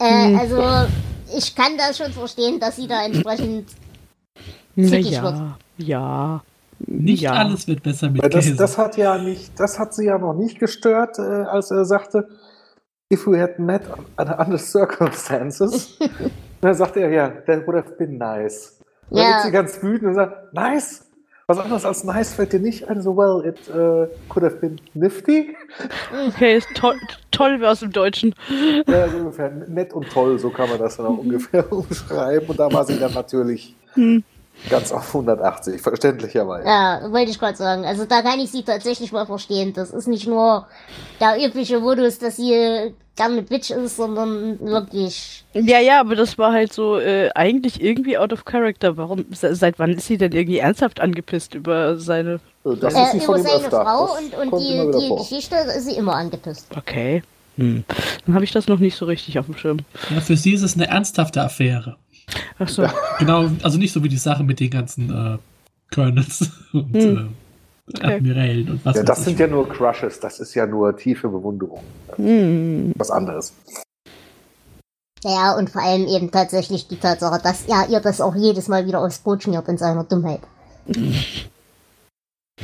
Äh, 0.01 0.29
hm. 0.29 0.39
Also, 0.39 0.91
ich 1.38 1.55
kann 1.55 1.77
das 1.77 1.98
schon 1.98 2.12
verstehen, 2.12 2.60
dass 2.60 2.75
sie 2.75 2.88
da 2.88 3.05
entsprechend 3.05 3.70
zickig 4.75 5.12
ja, 5.12 5.24
wird. 5.24 5.36
Ja. 5.77 6.43
Nicht 6.79 7.22
ja. 7.22 7.34
alles 7.34 7.67
wird 7.67 7.84
besser 7.84 8.10
mit 8.10 8.24
das, 8.24 8.46
Käse. 8.46 8.55
Das 8.55 8.77
hat 8.79 8.98
ja 8.98 9.20
nicht, 9.20 9.60
das 9.60 9.77
hat 9.77 9.93
sie 9.93 10.05
ja 10.05 10.17
noch 10.17 10.34
nicht 10.34 10.60
gestört, 10.60 11.20
äh, 11.20 11.22
als 11.22 11.70
er 11.70 11.86
sagte, 11.86 12.27
if 13.13 13.27
we 13.27 13.39
had 13.39 13.60
met 13.60 13.84
under 14.17 14.39
other 14.39 14.58
circumstances. 14.58 16.00
dann 16.62 16.74
sagte 16.74 17.01
er, 17.01 17.12
ja, 17.12 17.29
that 17.29 17.67
would 17.67 17.75
have 17.75 17.96
been 17.98 18.17
nice. 18.17 18.79
Dann 19.12 19.20
ja. 19.20 19.25
wird 19.25 19.43
sie 19.43 19.51
ganz 19.51 19.84
wütend 19.84 20.10
und 20.10 20.15
sagt, 20.15 20.53
nice? 20.53 21.11
Was 21.51 21.60
anderes 21.60 21.84
als 21.84 22.05
nice 22.05 22.34
fällt 22.34 22.53
dir 22.53 22.62
nicht 22.62 22.88
ein, 22.88 23.01
so 23.01 23.17
well, 23.17 23.46
it 23.46 23.58
uh, 23.75 24.08
could 24.29 24.41
have 24.41 24.55
been 24.62 24.79
nifty? 24.93 25.53
Okay, 26.29 26.55
ist 26.55 26.70
to 26.75 26.93
toll 27.31 27.60
wäre 27.60 27.74
es 27.74 27.81
im 27.81 27.91
Deutschen. 27.91 28.34
Ja, 28.88 29.10
so 29.10 29.17
ungefähr 29.17 29.51
nett 29.67 29.91
und 29.91 30.10
toll, 30.10 30.39
so 30.39 30.50
kann 30.50 30.70
man 30.70 30.79
das 30.79 30.96
dann 30.96 31.08
auch 31.08 31.17
ungefähr 31.17 31.70
umschreiben. 31.74 32.48
Und 32.48 32.58
da 32.58 32.72
war 32.72 32.86
sie 32.86 32.98
dann 32.98 33.13
natürlich 33.13 33.75
hm. 33.96 34.24
Ganz 34.70 34.91
auf 34.91 35.08
180, 35.08 35.82
verständlicherweise. 35.82 36.68
Ja, 36.68 37.12
wollte 37.12 37.32
ich 37.32 37.39
gerade 37.39 37.58
sagen. 37.58 37.86
Also 37.86 38.06
da 38.06 38.22
kann 38.22 38.39
ich 38.39 38.51
sie 38.51 38.63
tatsächlich 38.63 39.12
mal 39.12 39.25
verstehen. 39.25 39.74
Das 39.74 39.91
ist 39.91 40.08
nicht 40.08 40.27
nur 40.27 40.68
der 41.20 41.44
übliche 41.44 41.80
Modus, 41.80 42.20
dass 42.20 42.38
sie 42.38 42.94
gerne 43.15 43.41
Bitch 43.44 43.72
ist, 43.72 43.98
sondern 43.98 44.60
wirklich. 44.60 45.44
Ja, 45.53 45.80
ja, 45.80 46.00
aber 46.00 46.15
das 46.15 46.38
war 46.38 46.53
halt 46.53 46.74
so 46.74 46.98
äh, 46.98 47.30
eigentlich 47.36 47.82
irgendwie 47.82 48.18
out 48.18 48.34
of 48.34 48.46
character. 48.46 48.98
Warum? 48.98 49.25
Seit 49.32 49.80
wann 49.80 49.91
ist 49.91 50.08
sie 50.08 50.18
denn 50.18 50.32
irgendwie 50.32 50.60
ernsthaft 50.60 51.00
angepisst 51.00 51.56
über 51.56 51.98
seine 51.98 52.39
äh, 52.65 52.75
das 52.77 52.94
äh, 52.94 53.18
ist 53.18 53.25
über 53.25 53.39
seine 53.39 53.56
öfter. 53.56 53.84
Frau 53.84 54.08
das 54.08 54.20
und, 54.20 54.53
und 54.53 54.62
die, 54.62 55.00
die 55.00 55.15
Geschichte 55.15 55.56
ist 55.56 55.86
sie 55.86 55.96
immer 55.96 56.15
angepisst. 56.15 56.68
Okay. 56.75 57.24
Hm. 57.58 57.84
Dann 58.25 58.36
habe 58.36 58.46
ich 58.46 58.51
das 58.51 58.68
noch 58.68 58.80
nicht 58.80 58.96
so 58.96 59.06
richtig 59.06 59.38
auf 59.38 59.46
dem 59.46 59.58
Schirm. 59.58 59.80
Ja, 60.10 60.22
für 60.22 60.38
sie 60.38 60.53
ist 60.53 60.62
es 60.62 60.75
eine 60.75 60.88
ernsthafte 60.88 61.41
Affäre. 61.41 61.98
Ach 62.60 62.68
so. 62.68 62.88
Genau, 63.20 63.50
also 63.63 63.78
nicht 63.78 63.94
so 63.94 64.04
wie 64.04 64.10
die 64.10 64.18
Sache 64.18 64.44
mit 64.44 64.60
den 64.60 64.70
ganzen 64.70 65.10
äh, 65.10 65.38
Colonels 65.94 66.50
und 66.74 66.94
hm. 66.94 67.34
äh, 67.88 67.98
okay. 67.98 68.16
Admirälen 68.16 68.72
und 68.72 68.86
was 68.86 68.96
Ja, 68.98 69.04
das 69.04 69.24
sind 69.24 69.40
ja 69.40 69.48
nur 69.48 69.68
Crushes, 69.70 70.20
das 70.20 70.40
ist 70.40 70.54
ja 70.56 70.66
nur 70.66 70.96
tiefe 70.98 71.28
Bewunderung. 71.30 71.84
Hm. 72.16 72.94
Was 72.96 73.12
anderes. 73.12 73.54
Ja, 75.24 75.56
und 75.56 75.70
vor 75.70 75.84
allem 75.84 76.08
eben 76.08 76.32
tatsächlich 76.32 76.88
die 76.88 76.98
Tatsache, 76.98 77.40
dass 77.44 77.66
er 77.66 77.88
ihr 77.90 78.00
das 78.00 78.22
auch 78.22 78.36
jedes 78.36 78.68
Mal 78.68 78.88
wieder 78.88 79.01
aufs 79.01 79.20
Brot 79.20 79.44
schmiert 79.44 79.68
in 79.68 79.78
seiner 79.78 80.04
Dummheit. 80.04 80.42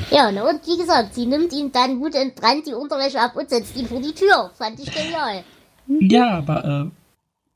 ja, 0.10 0.32
ne, 0.32 0.44
und 0.44 0.66
wie 0.66 0.78
gesagt, 0.78 1.14
sie 1.14 1.28
nimmt 1.28 1.54
ihm 1.54 1.72
dann 1.72 2.00
wutentbrannt 2.00 2.66
die 2.66 2.74
Unterwäsche 2.74 3.20
ab 3.20 3.36
und 3.36 3.50
setzt 3.50 3.78
ihn 3.78 3.86
vor 3.88 4.02
die 4.02 4.14
Tür. 4.14 4.50
Fand 4.56 4.80
ich 4.80 4.92
genial. 4.92 5.44
Ja, 5.88 6.40
aber 6.40 6.66
äh, 6.66 6.90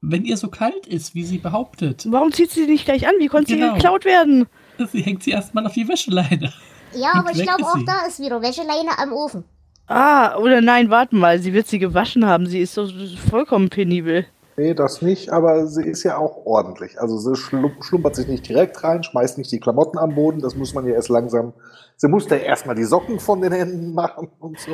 wenn 0.02 0.26
ihr 0.26 0.36
so 0.36 0.50
kalt 0.50 0.88
ist, 0.88 1.16
wie 1.16 1.24
sie 1.24 1.38
behauptet. 1.38 2.06
Warum 2.10 2.32
zieht 2.32 2.52
sie 2.52 2.66
nicht 2.66 2.86
gleich 2.86 3.08
an? 3.08 3.14
Wie 3.20 3.28
konnte 3.28 3.54
genau. 3.54 3.68
sie 3.68 3.74
geklaut 3.76 4.06
werden? 4.06 4.48
Sie 4.92 5.02
hängt 5.02 5.24
sie 5.24 5.32
erstmal 5.32 5.66
auf 5.66 5.74
die 5.74 5.88
Wäscheleine. 5.88 6.52
Ja, 6.94 7.14
aber 7.14 7.32
ich 7.32 7.44
glaube 7.44 7.64
auch 7.64 7.78
da 7.86 8.06
ist 8.08 8.20
wieder 8.20 8.42
Wäscheleine 8.42 8.98
am 8.98 9.14
Ofen. 9.14 9.46
Ah, 9.88 10.38
oder 10.38 10.62
nein, 10.62 10.90
warte 10.90 11.16
mal, 11.16 11.40
sie 11.40 11.54
wird 11.54 11.68
sie 11.68 11.80
gewaschen 11.80 12.26
haben. 12.26 12.48
Sie 12.48 12.60
ist 12.60 12.74
so 12.74 12.88
vollkommen 13.30 13.70
penibel. 13.70 14.26
Nee, 14.58 14.74
das 14.74 15.02
nicht, 15.02 15.32
aber 15.32 15.68
sie 15.68 15.86
ist 15.86 16.04
ja 16.04 16.18
auch 16.18 16.46
ordentlich. 16.46 17.00
Also 17.00 17.18
sie 17.18 17.36
schlumpert 17.36 18.16
sich 18.16 18.28
nicht 18.28 18.48
direkt 18.48 18.84
rein, 18.84 19.04
schmeißt 19.04 19.38
nicht 19.38 19.52
die 19.52 19.60
Klamotten 19.60 19.98
am 19.98 20.16
Boden, 20.16 20.42
das 20.42 20.56
muss 20.56 20.74
man 20.74 20.86
ja 20.86 20.94
erst 20.94 21.10
langsam. 21.10 21.54
Sie 21.96 22.08
musste 22.08 22.36
ja 22.36 22.42
erstmal 22.42 22.76
die 22.76 22.84
Socken 22.84 23.20
von 23.20 23.42
den 23.42 23.54
Händen 23.54 23.94
machen 23.96 24.30
und 24.40 24.60
so. 24.60 24.72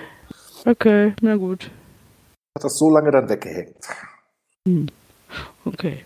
Okay, 0.65 1.13
na 1.21 1.35
gut. 1.35 1.69
Hat 2.55 2.63
das 2.63 2.77
so 2.77 2.89
lange 2.89 3.11
dann 3.11 3.29
weggehängt. 3.29 3.75
Hm. 4.67 4.87
Okay. 5.65 6.05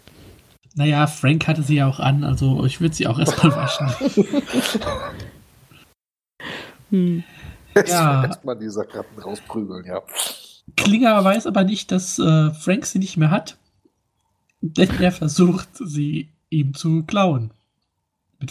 Naja, 0.75 1.06
Frank 1.08 1.48
hatte 1.48 1.63
sie 1.63 1.75
ja 1.75 1.88
auch 1.88 2.00
an, 2.00 2.24
also 2.24 2.66
ich 2.66 2.80
würde 2.80 2.96
sie 2.96 3.08
auch 3.08 3.20
erstmal 3.20 3.56
waschen. 3.56 3.90
hm. 6.90 7.24
Ja. 7.75 8.25
Erstmal 8.25 8.58
die 8.58 8.70
Sakratten 8.70 9.20
rausprügeln, 9.22 9.86
ja. 9.86 10.01
Klinger 10.78 11.24
weiß 11.24 11.48
aber 11.48 11.63
nicht, 11.63 11.92
dass 11.92 12.20
äh, 12.20 12.51
Frank 12.51 12.86
sie 12.86 13.00
nicht 13.00 13.18
mehr 13.18 13.32
hat, 13.32 13.58
denn 14.62 14.90
er 15.00 15.12
versucht, 15.12 15.70
sie 15.74 16.30
ihm 16.50 16.74
zu 16.74 17.04
klauen. 17.04 17.51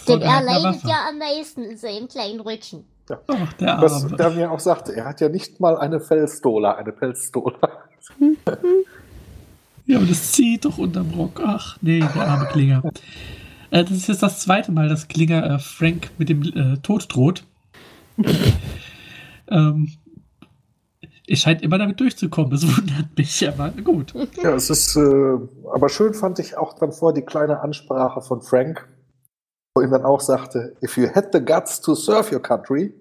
Denn 0.07 0.21
er 0.21 0.41
leidet 0.43 0.83
ja 0.83 1.09
am 1.09 1.17
meisten 1.17 1.63
in 1.63 1.77
seinem 1.77 2.07
kleinen 2.07 2.39
Rücken. 2.39 2.85
Ja. 3.09 3.19
Ach, 3.27 3.53
der 3.53 3.81
Was 3.81 4.07
der 4.07 4.29
mir 4.29 4.51
auch 4.51 4.59
sagte, 4.59 4.95
er 4.95 5.05
hat 5.05 5.21
ja 5.21 5.29
nicht 5.29 5.59
mal 5.59 5.77
eine 5.77 5.99
Fellstola, 5.99 6.75
eine 6.75 6.91
Pelzstola. 6.91 7.57
Ja, 9.91 9.97
aber 9.97 10.07
das 10.07 10.31
zieht 10.31 10.63
doch 10.63 10.77
unterm 10.77 11.11
Rock. 11.11 11.41
Ach, 11.43 11.77
nee, 11.81 11.99
der 11.99 12.27
arme 12.27 12.45
Klinger. 12.47 12.81
äh, 13.71 13.83
das 13.83 13.91
ist 13.91 14.07
jetzt 14.07 14.23
das 14.23 14.39
zweite 14.39 14.71
Mal, 14.71 14.87
dass 14.87 15.09
Klinger 15.09 15.43
äh, 15.43 15.59
Frank 15.59 16.11
mit 16.17 16.29
dem 16.29 16.43
äh, 16.43 16.77
Tod 16.77 17.13
droht. 17.13 17.43
ähm, 19.49 19.91
er 21.27 21.35
scheint 21.35 21.61
immer 21.61 21.77
damit 21.77 21.99
durchzukommen. 21.99 22.51
Das 22.51 22.63
wundert 22.63 23.17
mich, 23.17 23.47
aber 23.47 23.69
gut. 23.71 24.13
Ja, 24.41 24.55
es 24.55 24.69
ist, 24.69 24.95
äh, 24.95 25.37
aber 25.73 25.89
schön 25.89 26.13
fand 26.13 26.39
ich 26.39 26.57
auch 26.57 26.73
dann 26.73 26.93
vor 26.93 27.13
die 27.13 27.23
kleine 27.23 27.59
Ansprache 27.59 28.21
von 28.21 28.41
Frank, 28.41 28.87
wo 29.75 29.81
ihm 29.81 29.91
dann 29.91 30.05
auch 30.05 30.21
sagte, 30.21 30.77
if 30.81 30.97
you 30.97 31.09
had 31.13 31.33
the 31.33 31.39
guts 31.39 31.81
to 31.81 31.95
serve 31.95 32.33
your 32.33 32.41
country, 32.41 32.93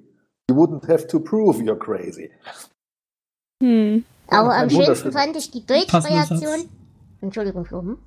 you 0.51 0.57
wouldn't 0.57 0.89
have 0.89 1.07
to 1.07 1.21
prove 1.21 1.59
you're 1.59 1.79
crazy. 1.79 2.31
Hm. 3.63 4.05
Aber 4.27 4.57
am 4.57 4.71
schönsten 4.71 5.13
fand 5.13 5.37
ich 5.37 5.51
die 5.53 5.65
deutsche 5.65 6.03
Reaktion. 6.05 6.69
Entschuldigung, 7.21 7.65
Flo. 7.65 7.83
Hm? 7.83 7.99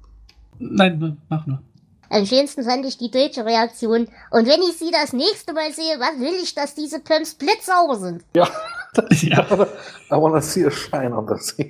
Nein, 0.59 1.17
mach 1.29 1.45
nur. 1.45 1.61
Am 2.09 2.25
schönsten 2.25 2.63
fand 2.63 2.85
ich 2.85 2.97
die 2.97 3.09
deutsche 3.09 3.43
Reaktion. 3.43 4.07
Und 4.29 4.47
wenn 4.47 4.61
ich 4.61 4.77
sie 4.77 4.91
das 4.91 5.13
nächste 5.13 5.51
Mal 5.53 5.71
sehe, 5.71 5.99
was 5.99 6.19
will 6.19 6.35
ich, 6.41 6.53
dass 6.53 6.75
diese 6.75 6.99
Pumps 6.99 7.33
blitzsauber 7.33 7.95
sind? 7.95 8.23
Ja, 8.35 8.47
ja. 9.09 9.67
I 10.11 10.21
wanna 10.21 10.41
see 10.41 10.65
a 10.65 10.69
shine 10.69 11.15
on 11.15 11.27
the 11.27 11.35
sea. 11.37 11.65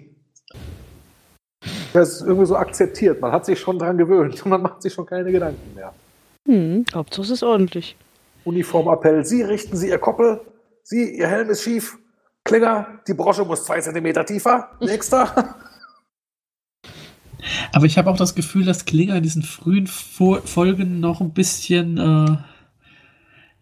Das 1.94 2.16
ist 2.16 2.22
irgendwie 2.24 2.46
so 2.46 2.58
akzeptiert. 2.58 3.22
Man 3.22 3.32
hat 3.32 3.46
sich 3.46 3.60
schon 3.60 3.80
dran 3.80 3.98
gewöhnt 3.98 4.44
und 4.44 4.50
man 4.50 4.62
macht 4.62 4.82
sich 4.82 4.92
schon 4.92 5.06
keine 5.06 5.32
Gedanken 5.32 5.76
mehr. 5.76 5.94
Hm, 6.46 6.86
Hauptsache 6.94 7.22
es 7.22 7.30
ist 7.30 7.44
ordentlich. 7.44 7.96
Uniformappell. 8.44 9.24
Sie 9.24 9.44
richten 9.44 9.78
Sie 9.78 9.88
Ihr 9.88 10.00
Koppel. 10.00 10.42
Sie, 10.84 11.18
Ihr 11.18 11.28
Helm 11.28 11.50
ist 11.50 11.64
schief. 11.64 11.98
Klinger, 12.44 13.00
die 13.08 13.14
Brosche 13.14 13.46
muss 13.46 13.64
zwei 13.64 13.80
Zentimeter 13.80 14.26
tiefer. 14.26 14.72
Nächster. 14.82 15.56
Aber 17.74 17.88
ich 17.88 17.98
habe 17.98 18.10
auch 18.10 18.18
das 18.18 18.36
Gefühl, 18.36 18.66
dass 18.66 18.86
Klinger 18.86 19.16
in 19.16 19.24
diesen 19.24 19.42
frühen 19.42 19.88
Fo 19.88 20.38
Folgen 20.46 21.00
noch 21.00 21.22
ein 21.22 21.32
bisschen, 21.32 21.98
äh, 21.98 22.38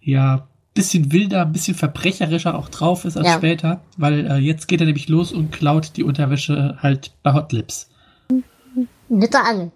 ja, 0.01 0.47
bisschen 0.73 1.13
wilder, 1.13 1.43
ein 1.43 1.53
bisschen 1.53 1.75
verbrecherischer 1.75 2.57
auch 2.57 2.67
drauf 2.67 3.05
ist 3.05 3.15
als 3.15 3.27
ja. 3.27 3.33
später, 3.33 3.81
weil 3.97 4.29
äh, 4.29 4.35
jetzt 4.35 4.67
geht 4.67 4.81
er 4.81 4.85
nämlich 4.85 5.07
los 5.07 5.31
und 5.31 5.51
klaut 5.51 5.95
die 5.95 6.03
Unterwäsche 6.03 6.77
halt 6.79 7.13
bei 7.23 7.33
Hot 7.33 7.53
Lips. 7.53 7.89
Mit 9.07 9.33
der 9.33 9.45
Angel. 9.45 9.71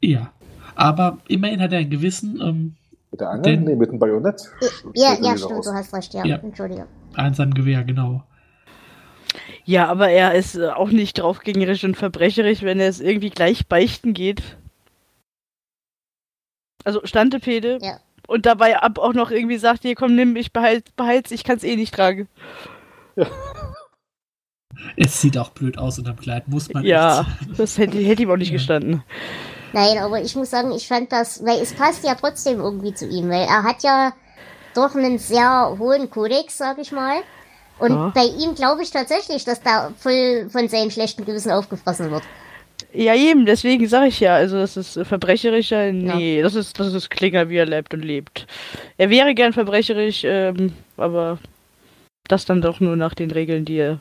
Ja, 0.00 0.32
aber 0.76 1.18
immerhin 1.26 1.60
hat 1.60 1.72
er 1.72 1.80
ein 1.80 1.90
Gewissen. 1.90 2.40
Ähm, 2.40 2.76
mit 3.10 3.20
der 3.20 3.30
Angel? 3.30 3.56
Nee, 3.56 3.74
mit 3.74 3.90
dem 3.90 3.98
Bajonett. 3.98 4.40
Ja, 4.94 5.14
ja, 5.20 5.36
stimmt, 5.36 5.52
raus. 5.52 5.66
du 5.66 5.72
hast 5.72 5.92
recht, 5.92 6.14
ja. 6.14 6.24
ja. 6.24 6.36
Entschuldige. 6.36 6.86
An 7.14 7.34
seinem 7.34 7.54
Gewehr, 7.54 7.82
genau. 7.82 8.22
Ja, 9.64 9.86
aber 9.88 10.08
er 10.08 10.34
ist 10.34 10.56
äh, 10.56 10.68
auch 10.68 10.90
nicht 10.90 11.18
draufgängerisch 11.18 11.84
und 11.84 11.96
verbrecherisch, 11.96 12.62
wenn 12.62 12.80
er 12.80 12.88
es 12.88 13.00
irgendwie 13.00 13.30
gleich 13.30 13.66
beichten 13.68 14.12
geht. 14.12 14.42
Also 16.84 17.00
Standepede. 17.04 17.78
Ja. 17.80 17.98
Und 18.26 18.46
dabei 18.46 18.78
ab 18.78 18.98
auch 18.98 19.14
noch 19.14 19.30
irgendwie 19.30 19.58
sagt, 19.58 19.82
hier 19.82 19.94
komm, 19.94 20.14
nimm, 20.14 20.36
ich 20.36 20.52
behalt, 20.52 20.94
behalt's, 20.96 21.30
ich 21.30 21.44
kann's 21.44 21.64
eh 21.64 21.76
nicht 21.76 21.94
tragen. 21.94 22.28
Ja. 23.16 23.26
Es 24.96 25.20
sieht 25.20 25.38
auch 25.38 25.50
blöd 25.50 25.78
aus 25.78 25.98
unterm 25.98 26.16
Kleid, 26.16 26.48
muss 26.48 26.72
man 26.72 26.84
Ja, 26.84 27.26
das 27.56 27.78
hätte, 27.78 27.98
hätte 27.98 28.22
ihm 28.22 28.30
auch 28.30 28.36
nicht 28.36 28.50
ja. 28.50 28.54
gestanden. 28.54 29.04
Nein, 29.72 29.98
aber 29.98 30.20
ich 30.22 30.34
muss 30.34 30.50
sagen, 30.50 30.72
ich 30.72 30.88
fand 30.88 31.12
das, 31.12 31.44
weil 31.44 31.60
es 31.60 31.72
passt 31.72 32.04
ja 32.04 32.14
trotzdem 32.14 32.58
irgendwie 32.58 32.92
zu 32.92 33.06
ihm, 33.06 33.28
weil 33.30 33.42
er 33.42 33.62
hat 33.62 33.82
ja 33.82 34.12
doch 34.74 34.94
einen 34.94 35.18
sehr 35.18 35.76
hohen 35.78 36.10
Kodex, 36.10 36.58
sag 36.58 36.78
ich 36.78 36.92
mal. 36.92 37.22
Und 37.82 37.90
ja. 37.90 38.12
bei 38.14 38.26
ihm 38.26 38.54
glaube 38.54 38.84
ich 38.84 38.92
tatsächlich, 38.92 39.44
dass 39.44 39.60
da 39.60 39.92
voll 39.98 40.48
von 40.48 40.68
seinem 40.68 40.92
schlechten 40.92 41.24
Gewissen 41.24 41.50
aufgefressen 41.50 42.12
wird. 42.12 42.22
Ja, 42.92 43.16
eben, 43.16 43.44
deswegen 43.44 43.88
sage 43.88 44.06
ich 44.06 44.20
ja, 44.20 44.36
also 44.36 44.56
das 44.56 44.76
ist 44.76 45.00
verbrecherischer, 45.02 45.90
nee, 45.90 46.36
ja. 46.36 46.42
das 46.44 46.54
ist 46.54 46.78
das 46.78 46.94
ist 46.94 47.10
Klinger, 47.10 47.48
wie 47.48 47.56
er 47.56 47.66
lebt 47.66 47.92
und 47.92 48.04
lebt. 48.04 48.46
Er 48.98 49.10
wäre 49.10 49.34
gern 49.34 49.52
verbrecherisch, 49.52 50.22
ähm, 50.24 50.74
aber 50.96 51.38
das 52.28 52.44
dann 52.44 52.62
doch 52.62 52.78
nur 52.78 52.94
nach 52.94 53.14
den 53.14 53.32
Regeln, 53.32 53.64
die 53.64 53.78
er 53.78 53.98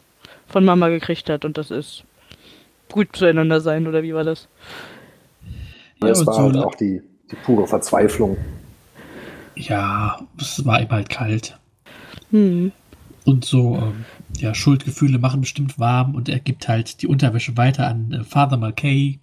von 0.47 0.63
Mama 0.63 0.89
gekriegt 0.89 1.27
hat 1.31 1.43
und 1.43 1.57
das 1.57 1.71
ist 1.71 2.03
gut 2.91 3.07
zueinander 3.13 3.61
sein, 3.61 3.87
oder 3.87 4.03
wie 4.03 4.13
war 4.13 4.25
das? 4.25 4.47
Ja, 6.03 6.09
das 6.09 6.27
war 6.27 6.35
so 6.35 6.41
halt 6.41 6.57
auch 6.57 6.75
die, 6.75 7.01
die 7.31 7.35
pure 7.37 7.65
Verzweiflung. 7.65 8.37
Ja, 9.55 10.19
es 10.39 10.63
war 10.65 10.79
ihm 10.81 10.89
halt 10.91 11.09
kalt. 11.09 11.57
Hm. 12.29 12.71
Und 13.25 13.45
so, 13.45 13.75
ähm, 13.77 14.05
ja, 14.37 14.53
Schuldgefühle 14.53 15.19
machen 15.19 15.41
bestimmt 15.41 15.77
warm 15.79 16.15
und 16.15 16.27
er 16.29 16.39
gibt 16.39 16.67
halt 16.67 17.01
die 17.01 17.07
Unterwäsche 17.07 17.55
weiter 17.57 17.87
an 17.87 18.11
äh, 18.11 18.23
Father 18.23 18.57
Mulcahy. 18.57 19.19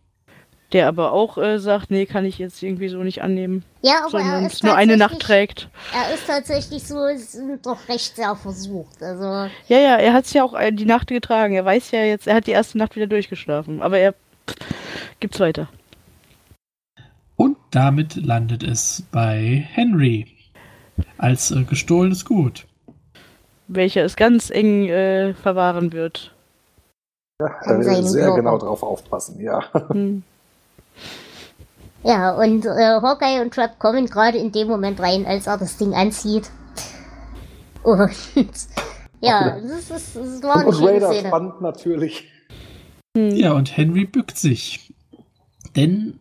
Der 0.73 0.87
aber 0.87 1.12
auch 1.12 1.38
äh, 1.38 1.59
sagt, 1.59 1.90
nee, 1.90 2.05
kann 2.05 2.26
ich 2.26 2.38
jetzt 2.38 2.62
irgendwie 2.62 2.88
so 2.88 3.02
nicht 3.02 3.23
annehmen. 3.23 3.64
Ja, 3.81 4.05
aber 4.05 4.21
er 4.21 4.47
ist 4.47 4.62
nur 4.62 4.75
eine 4.76 4.99
Nacht 4.99 5.19
trägt. 5.19 5.71
Er 5.95 6.14
ist 6.14 6.26
tatsächlich 6.26 6.83
so, 6.85 6.97
doch 7.62 7.88
recht 7.88 8.17
sehr 8.17 8.37
versucht. 8.37 9.02
Also 9.02 9.50
ja, 9.69 9.78
ja, 9.78 9.97
er 9.97 10.12
hat 10.12 10.26
es 10.26 10.35
ja 10.35 10.45
auch 10.45 10.52
äh, 10.52 10.71
die 10.71 10.85
Nacht 10.85 11.09
getragen. 11.09 11.55
Er 11.55 11.64
weiß 11.64 11.90
ja 11.93 12.05
jetzt, 12.05 12.26
er 12.26 12.35
hat 12.37 12.47
die 12.47 12.52
erste 12.52 12.76
Nacht 12.76 12.97
wieder 12.97 13.07
durchgeschlafen. 13.07 13.81
Aber 13.81 13.99
er 13.99 14.14
gibt's 15.21 15.40
weiter. 15.40 15.69
Und 17.37 17.57
damit 17.71 18.17
landet 18.17 18.62
es 18.62 19.05
bei 19.11 19.67
Henry. 19.73 20.26
als 21.17 21.50
äh, 21.50 21.62
gestohlenes 21.62 22.25
Gut. 22.26 22.67
Welcher 23.68 24.04
es 24.04 24.16
ganz 24.16 24.50
eng 24.50 24.88
äh, 24.88 25.34
verwahren 25.34 25.92
wird. 25.92 26.34
Ja, 27.40 27.50
da 27.64 27.78
will 27.78 28.02
sehr 28.02 28.25
Körper. 28.25 28.37
genau 28.37 28.58
drauf 28.58 28.82
aufpassen, 28.82 29.40
ja. 29.40 29.62
Hm. 29.88 30.22
Ja, 32.02 32.32
und 32.32 32.64
äh, 32.64 33.00
Hawkeye 33.02 33.42
und 33.42 33.52
Trap 33.52 33.78
kommen 33.78 34.06
gerade 34.06 34.38
in 34.38 34.50
dem 34.52 34.68
Moment 34.68 35.00
rein, 35.00 35.26
als 35.26 35.46
er 35.46 35.58
das 35.58 35.76
Ding 35.76 35.94
anzieht. 35.94 36.50
Und 37.82 38.10
ja, 39.20 39.58
das, 39.60 39.90
ist, 39.90 40.16
das 40.16 40.42
war 40.42 40.56
eine 40.56 40.68
und 40.68 40.82
Raider 40.82 41.12
Szene. 41.12 41.28
spannend 41.28 41.60
natürlich. 41.60 42.28
Hm. 43.16 43.30
Ja, 43.30 43.52
und 43.52 43.76
Henry 43.76 44.04
bückt 44.04 44.38
sich. 44.38 44.92
Denn 45.76 46.18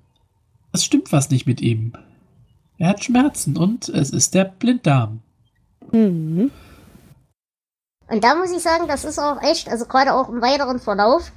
es 0.73 0.83
stimmt 0.83 1.11
was 1.11 1.29
nicht 1.29 1.47
mit 1.47 1.61
ihm. 1.61 1.93
Er 2.77 2.89
hat 2.89 3.03
Schmerzen 3.03 3.57
und 3.57 3.89
es 3.89 4.11
ist 4.11 4.35
der 4.35 4.45
Blinddarm. 4.45 5.21
Mhm. 5.91 6.51
Und 8.09 8.23
da 8.23 8.35
muss 8.35 8.51
ich 8.51 8.61
sagen, 8.61 8.87
das 8.87 9.03
ist 9.03 9.19
auch 9.19 9.41
echt, 9.41 9.69
also 9.69 9.85
gerade 9.85 10.13
auch 10.13 10.29
im 10.29 10.41
weiteren 10.41 10.79
Verlauf, 10.79 11.31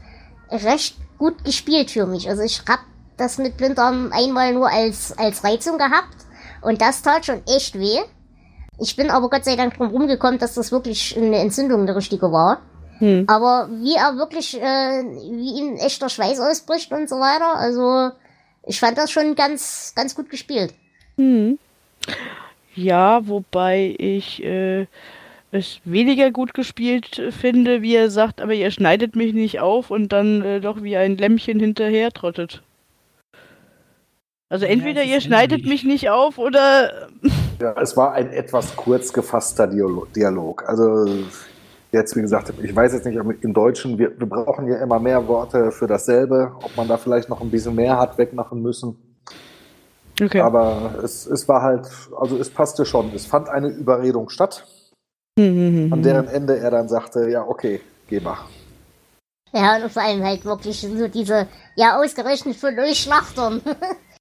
recht 0.50 0.96
gut 1.18 1.44
gespielt 1.44 1.90
für 1.90 2.06
mich. 2.06 2.28
Also 2.28 2.42
ich 2.42 2.62
hab 2.68 2.80
das 3.16 3.38
mit 3.38 3.56
Blinddarm 3.56 4.10
einmal 4.12 4.54
nur 4.54 4.70
als, 4.70 5.16
als 5.18 5.44
Reizung 5.44 5.78
gehabt 5.78 6.16
und 6.62 6.80
das 6.80 7.02
tat 7.02 7.26
schon 7.26 7.42
echt 7.46 7.78
weh. 7.78 7.98
Ich 8.78 8.96
bin 8.96 9.10
aber 9.10 9.28
Gott 9.28 9.44
sei 9.44 9.56
Dank 9.56 9.76
drum 9.76 9.88
rumgekommen, 9.88 10.38
dass 10.38 10.54
das 10.54 10.72
wirklich 10.72 11.16
eine 11.16 11.38
Entzündung 11.38 11.82
eine 11.82 11.94
richtige 11.94 12.32
war. 12.32 12.62
Hm. 12.98 13.24
Aber 13.28 13.68
wie 13.70 13.94
er 13.94 14.16
wirklich, 14.16 14.58
äh, 14.60 14.62
wie 14.62 15.58
ihm 15.58 15.76
echter 15.76 16.08
Schweiß 16.08 16.40
ausbricht 16.40 16.92
und 16.92 17.08
so 17.08 17.16
weiter, 17.16 17.56
also 17.56 18.10
ich 18.64 18.80
fand 18.80 18.96
das 18.96 19.10
schon 19.10 19.34
ganz, 19.34 19.92
ganz 19.94 20.14
gut 20.14 20.30
gespielt. 20.30 20.74
Hm. 21.16 21.58
Ja, 22.74 23.26
wobei 23.26 23.94
ich 23.98 24.42
äh, 24.42 24.86
es 25.52 25.80
weniger 25.84 26.30
gut 26.30 26.54
gespielt 26.54 27.20
finde, 27.30 27.82
wie 27.82 27.96
er 27.96 28.10
sagt, 28.10 28.40
aber 28.40 28.54
ihr 28.54 28.70
schneidet 28.70 29.16
mich 29.16 29.34
nicht 29.34 29.60
auf 29.60 29.90
und 29.90 30.12
dann 30.12 30.42
äh, 30.42 30.60
doch 30.60 30.82
wie 30.82 30.96
ein 30.96 31.16
Lämmchen 31.16 31.58
hinterher 31.58 32.10
trottet. 32.12 32.62
Also 34.48 34.66
entweder 34.66 35.02
ja, 35.02 35.14
ihr 35.14 35.20
schneidet 35.20 35.64
mich 35.64 35.84
nicht 35.84 36.10
auf 36.10 36.36
oder. 36.38 37.08
Ja, 37.60 37.74
es 37.80 37.96
war 37.96 38.14
ein 38.14 38.30
etwas 38.30 38.74
kurz 38.74 39.12
gefasster 39.12 39.68
Dialog. 39.68 40.68
Also 40.68 41.06
jetzt, 41.92 42.16
wie 42.16 42.20
gesagt, 42.20 42.52
ich 42.60 42.74
weiß 42.74 42.92
jetzt 42.92 43.06
nicht, 43.06 43.16
im 43.16 43.54
Deutschen, 43.54 43.98
wir, 43.98 44.18
wir 44.18 44.28
brauchen 44.28 44.66
ja 44.66 44.82
immer 44.82 44.98
mehr 44.98 45.26
Worte 45.28 45.70
für 45.70 45.86
dasselbe, 45.86 46.52
ob 46.62 46.76
man 46.76 46.88
da 46.88 46.96
vielleicht 46.96 47.28
noch 47.28 47.40
ein 47.40 47.50
bisschen 47.50 47.76
mehr 47.76 47.96
hat 47.96 48.18
wegmachen 48.18 48.60
müssen. 48.60 48.96
Okay. 50.20 50.40
Aber 50.40 50.96
es, 51.02 51.26
es 51.26 51.48
war 51.48 51.62
halt, 51.62 51.88
also 52.18 52.36
es 52.36 52.50
passte 52.50 52.84
schon. 52.84 53.12
Es 53.14 53.26
fand 53.26 53.48
eine 53.48 53.68
Überredung 53.68 54.28
statt, 54.30 54.66
mhm. 55.38 55.92
an 55.92 56.02
deren 56.02 56.28
Ende 56.28 56.58
er 56.58 56.70
dann 56.70 56.88
sagte, 56.88 57.28
ja, 57.28 57.46
okay, 57.46 57.80
geh 58.08 58.20
mal. 58.20 58.38
Ja, 59.52 59.82
und 59.82 59.90
vor 59.90 60.02
allem 60.02 60.22
halt 60.22 60.44
wirklich 60.44 60.80
so 60.80 61.08
diese, 61.08 61.48
ja, 61.76 61.98
ausgerechnet 61.98 62.56
für 62.56 62.72
Durchschlachtern. 62.74 63.60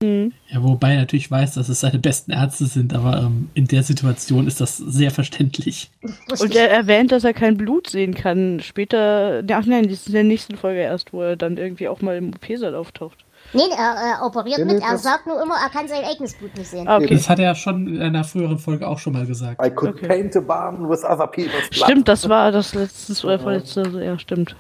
Mhm. 0.01 0.31
Ja, 0.47 0.63
wobei 0.63 0.93
er 0.93 0.99
natürlich 1.01 1.29
weiß, 1.29 1.55
dass 1.55 1.67
es 1.67 1.81
seine 1.81 1.99
besten 1.99 2.31
Ärzte 2.31 2.67
sind, 2.67 2.93
aber 2.93 3.17
ähm, 3.17 3.49
in 3.53 3.67
der 3.67 3.83
Situation 3.83 4.47
ist 4.47 4.61
das 4.61 4.77
sehr 4.77 5.11
verständlich. 5.11 5.91
Und 6.39 6.55
er 6.55 6.71
erwähnt, 6.71 7.11
dass 7.11 7.25
er 7.25 7.33
kein 7.33 7.57
Blut 7.57 7.89
sehen 7.89 8.13
kann. 8.13 8.61
Später, 8.61 9.43
ach 9.51 9.65
nein, 9.65 9.83
das 9.83 9.93
ist 9.93 10.07
in 10.07 10.13
der 10.13 10.23
nächsten 10.23 10.55
Folge 10.55 10.79
erst, 10.79 11.11
wo 11.11 11.21
er 11.21 11.35
dann 11.35 11.57
irgendwie 11.57 11.89
auch 11.89 12.01
mal 12.01 12.15
im 12.15 12.29
OP-Saal 12.29 12.75
auftaucht. 12.75 13.25
Nee, 13.51 13.63
er, 13.71 14.19
er 14.19 14.25
operiert 14.25 14.63
mit. 14.63 14.81
Er 14.81 14.97
sagt 14.97 15.25
nur 15.25 15.41
immer, 15.41 15.55
er 15.55 15.69
kann 15.69 15.87
sein 15.87 16.03
eigenes 16.03 16.35
Blut 16.35 16.55
nicht 16.55 16.69
sehen. 16.69 16.87
Okay. 16.87 17.15
Das 17.15 17.29
hat 17.29 17.39
er 17.39 17.55
schon 17.55 17.87
in 17.87 18.01
einer 18.01 18.23
früheren 18.23 18.59
Folge 18.59 18.87
auch 18.87 18.99
schon 18.99 19.13
mal 19.13 19.25
gesagt. 19.25 19.63
I 19.63 19.71
could 19.71 19.95
okay. 19.95 20.07
paint 20.07 20.35
a 20.35 20.39
barn 20.39 20.87
with 20.87 21.03
other 21.03 21.25
people's 21.25 21.69
blood. 21.69 21.85
Stimmt, 21.85 22.07
das 22.07 22.29
war 22.29 22.51
das 22.51 22.75
letzte 22.75 23.25
oder 23.25 23.39
vorletzte. 23.39 23.81
Ja, 24.03 24.19
stimmt. 24.19 24.55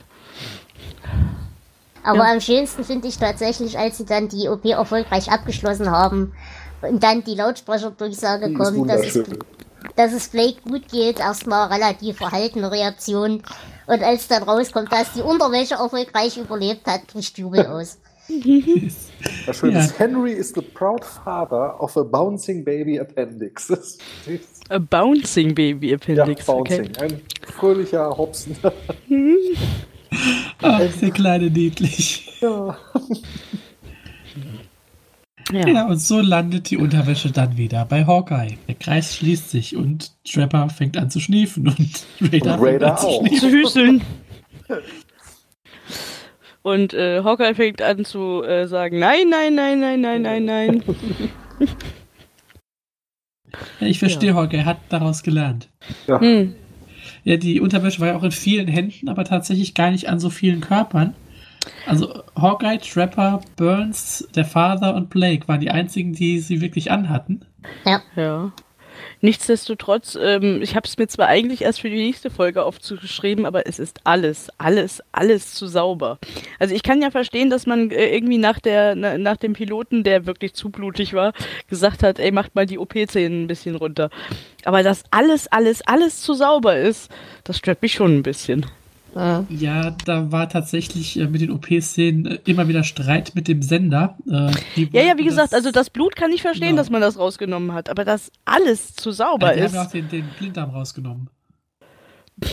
Aber 2.03 2.25
ja. 2.25 2.33
am 2.33 2.41
schönsten 2.41 2.83
finde 2.83 3.07
ich 3.07 3.17
tatsächlich, 3.17 3.77
als 3.77 3.97
sie 3.97 4.05
dann 4.05 4.29
die 4.29 4.49
OP 4.49 4.65
erfolgreich 4.65 5.31
abgeschlossen 5.31 5.91
haben 5.91 6.33
und 6.81 7.03
dann 7.03 7.23
die 7.23 7.35
Lautsprecherdurchsage 7.35 8.53
kommt, 8.53 8.89
dass 8.89 9.01
es, 9.01 9.23
dass 9.95 10.13
es 10.13 10.29
Blake 10.29 10.61
gut 10.67 10.87
geht. 10.89 11.19
Erstmal 11.19 11.67
relativ 11.67 12.17
verhaltene 12.17 12.71
Reaktion. 12.71 13.43
Und 13.85 14.03
als 14.03 14.27
dann 14.27 14.43
rauskommt, 14.43 14.91
dass 14.91 15.13
die 15.13 15.21
Unterwäsche 15.21 15.75
erfolgreich 15.75 16.37
überlebt 16.37 16.87
hat, 16.87 17.05
bricht 17.07 17.37
Jubel 17.37 17.67
aus. 17.67 17.99
Das 19.45 19.57
Schöne 19.57 19.73
ja. 19.73 19.79
ist, 19.81 19.99
Henry 19.99 20.31
is 20.31 20.53
the 20.55 20.61
proud 20.61 21.03
father 21.03 21.81
of 21.81 21.97
a 21.97 22.03
bouncing 22.03 22.63
baby 22.63 22.99
appendix. 22.99 23.71
A 24.69 24.77
bouncing 24.77 25.55
baby 25.55 25.93
appendix. 25.93 26.45
Ja, 26.45 26.53
bouncing. 26.53 26.89
Okay. 26.89 27.01
Ein 27.01 27.21
fröhlicher 27.47 28.15
Hopsen. 28.15 28.55
Ach, 30.61 30.81
der 31.01 31.11
kleine 31.11 31.49
niedlich. 31.49 32.37
Ja. 32.39 32.77
Ja. 35.51 35.67
ja, 35.67 35.87
und 35.87 35.97
so 35.97 36.19
landet 36.19 36.69
die 36.69 36.77
Unterwäsche 36.77 37.31
dann 37.31 37.57
wieder 37.57 37.83
bei 37.85 38.05
Hawkeye. 38.05 38.57
Der 38.67 38.75
Kreis 38.75 39.15
schließt 39.15 39.49
sich 39.49 39.75
und 39.75 40.11
Trapper 40.23 40.69
fängt 40.69 40.95
an 40.95 41.09
zu 41.09 41.19
schniefen 41.19 41.67
und 41.67 42.05
Raider, 42.21 42.53
und 42.53 42.63
Raider 42.63 42.97
fängt 42.97 43.23
an 43.23 43.31
zu, 43.31 43.39
zu 43.39 43.49
hüsteln. 43.49 44.01
Und 46.61 46.93
äh, 46.93 47.23
Hawkeye 47.23 47.55
fängt 47.55 47.81
an 47.81 48.05
zu 48.05 48.43
äh, 48.43 48.67
sagen, 48.67 48.99
nein, 48.99 49.29
nein, 49.29 49.55
nein, 49.55 49.79
nein, 49.79 50.01
nein, 50.01 50.21
nein, 50.21 50.45
nein. 50.45 50.83
ja, 53.79 53.87
ich 53.87 53.99
verstehe 53.99 54.31
ja. 54.31 54.35
Hawkeye, 54.35 54.65
hat 54.65 54.77
daraus 54.89 55.23
gelernt. 55.23 55.69
Ja. 56.07 56.19
Hm. 56.19 56.55
Ja, 57.23 57.37
die 57.37 57.61
Unterwäsche 57.61 57.99
war 57.99 58.09
ja 58.09 58.15
auch 58.15 58.23
in 58.23 58.31
vielen 58.31 58.67
Händen, 58.67 59.09
aber 59.09 59.23
tatsächlich 59.23 59.73
gar 59.73 59.91
nicht 59.91 60.09
an 60.09 60.19
so 60.19 60.29
vielen 60.29 60.61
Körpern. 60.61 61.13
Also 61.85 62.23
Hawkeye, 62.35 62.77
Trapper, 62.77 63.41
Burns, 63.55 64.27
der 64.35 64.45
Father 64.45 64.95
und 64.95 65.09
Blake 65.09 65.47
waren 65.47 65.59
die 65.59 65.69
einzigen, 65.69 66.13
die 66.13 66.39
sie 66.39 66.61
wirklich 66.61 66.91
anhatten. 66.91 67.45
Ja. 67.85 68.01
Ja. 68.15 68.51
Nichtsdestotrotz, 69.21 70.17
ähm, 70.21 70.61
ich 70.61 70.75
habe 70.75 70.87
es 70.87 70.97
mir 70.97 71.07
zwar 71.07 71.27
eigentlich 71.27 71.61
erst 71.61 71.81
für 71.81 71.89
die 71.89 71.97
nächste 71.97 72.29
Folge 72.29 72.63
aufgeschrieben, 72.63 73.45
aber 73.45 73.67
es 73.67 73.79
ist 73.79 73.99
alles, 74.03 74.49
alles, 74.57 75.03
alles 75.11 75.53
zu 75.53 75.67
sauber. 75.67 76.19
Also 76.59 76.73
ich 76.73 76.83
kann 76.83 77.01
ja 77.01 77.11
verstehen, 77.11 77.49
dass 77.49 77.65
man 77.65 77.91
äh, 77.91 78.13
irgendwie 78.13 78.37
nach 78.37 78.59
der, 78.59 78.95
na, 78.95 79.17
nach 79.17 79.37
dem 79.37 79.53
Piloten, 79.53 80.03
der 80.03 80.25
wirklich 80.25 80.53
zu 80.53 80.69
blutig 80.69 81.13
war, 81.13 81.33
gesagt 81.67 82.03
hat, 82.03 82.19
ey, 82.19 82.31
macht 82.31 82.55
mal 82.55 82.65
die 82.65 82.79
OP-Szenen 82.79 83.43
ein 83.43 83.47
bisschen 83.47 83.75
runter. 83.75 84.09
Aber 84.65 84.83
dass 84.83 85.03
alles, 85.11 85.47
alles, 85.47 85.81
alles 85.81 86.21
zu 86.21 86.33
sauber 86.33 86.77
ist, 86.77 87.11
das 87.43 87.57
stört 87.57 87.81
mich 87.81 87.93
schon 87.93 88.17
ein 88.17 88.23
bisschen. 88.23 88.65
Ja, 89.49 89.91
da 90.05 90.31
war 90.31 90.49
tatsächlich 90.49 91.19
äh, 91.19 91.27
mit 91.27 91.41
den 91.41 91.51
OP-Szenen 91.51 92.25
äh, 92.25 92.39
immer 92.45 92.67
wieder 92.67 92.83
Streit 92.83 93.33
mit 93.35 93.47
dem 93.47 93.61
Sender. 93.61 94.17
Äh, 94.27 94.51
ja, 94.91 95.01
ja, 95.01 95.17
wie 95.17 95.23
gesagt, 95.23 95.53
also 95.53 95.71
das 95.71 95.89
Blut 95.89 96.15
kann 96.15 96.31
ich 96.31 96.41
verstehen, 96.41 96.69
genau. 96.69 96.77
dass 96.77 96.89
man 96.89 97.01
das 97.01 97.17
rausgenommen 97.17 97.73
hat, 97.73 97.89
aber 97.89 98.05
dass 98.05 98.31
alles 98.45 98.95
zu 98.95 99.11
sauber 99.11 99.47
ja, 99.47 99.53
die 99.53 99.59
ist. 99.61 99.73
Die 99.73 99.77
haben 99.77 99.87
auch 99.87 99.91
den, 99.91 100.09
den 100.09 100.25
Blinddarm 100.37 100.69
rausgenommen. 100.69 101.29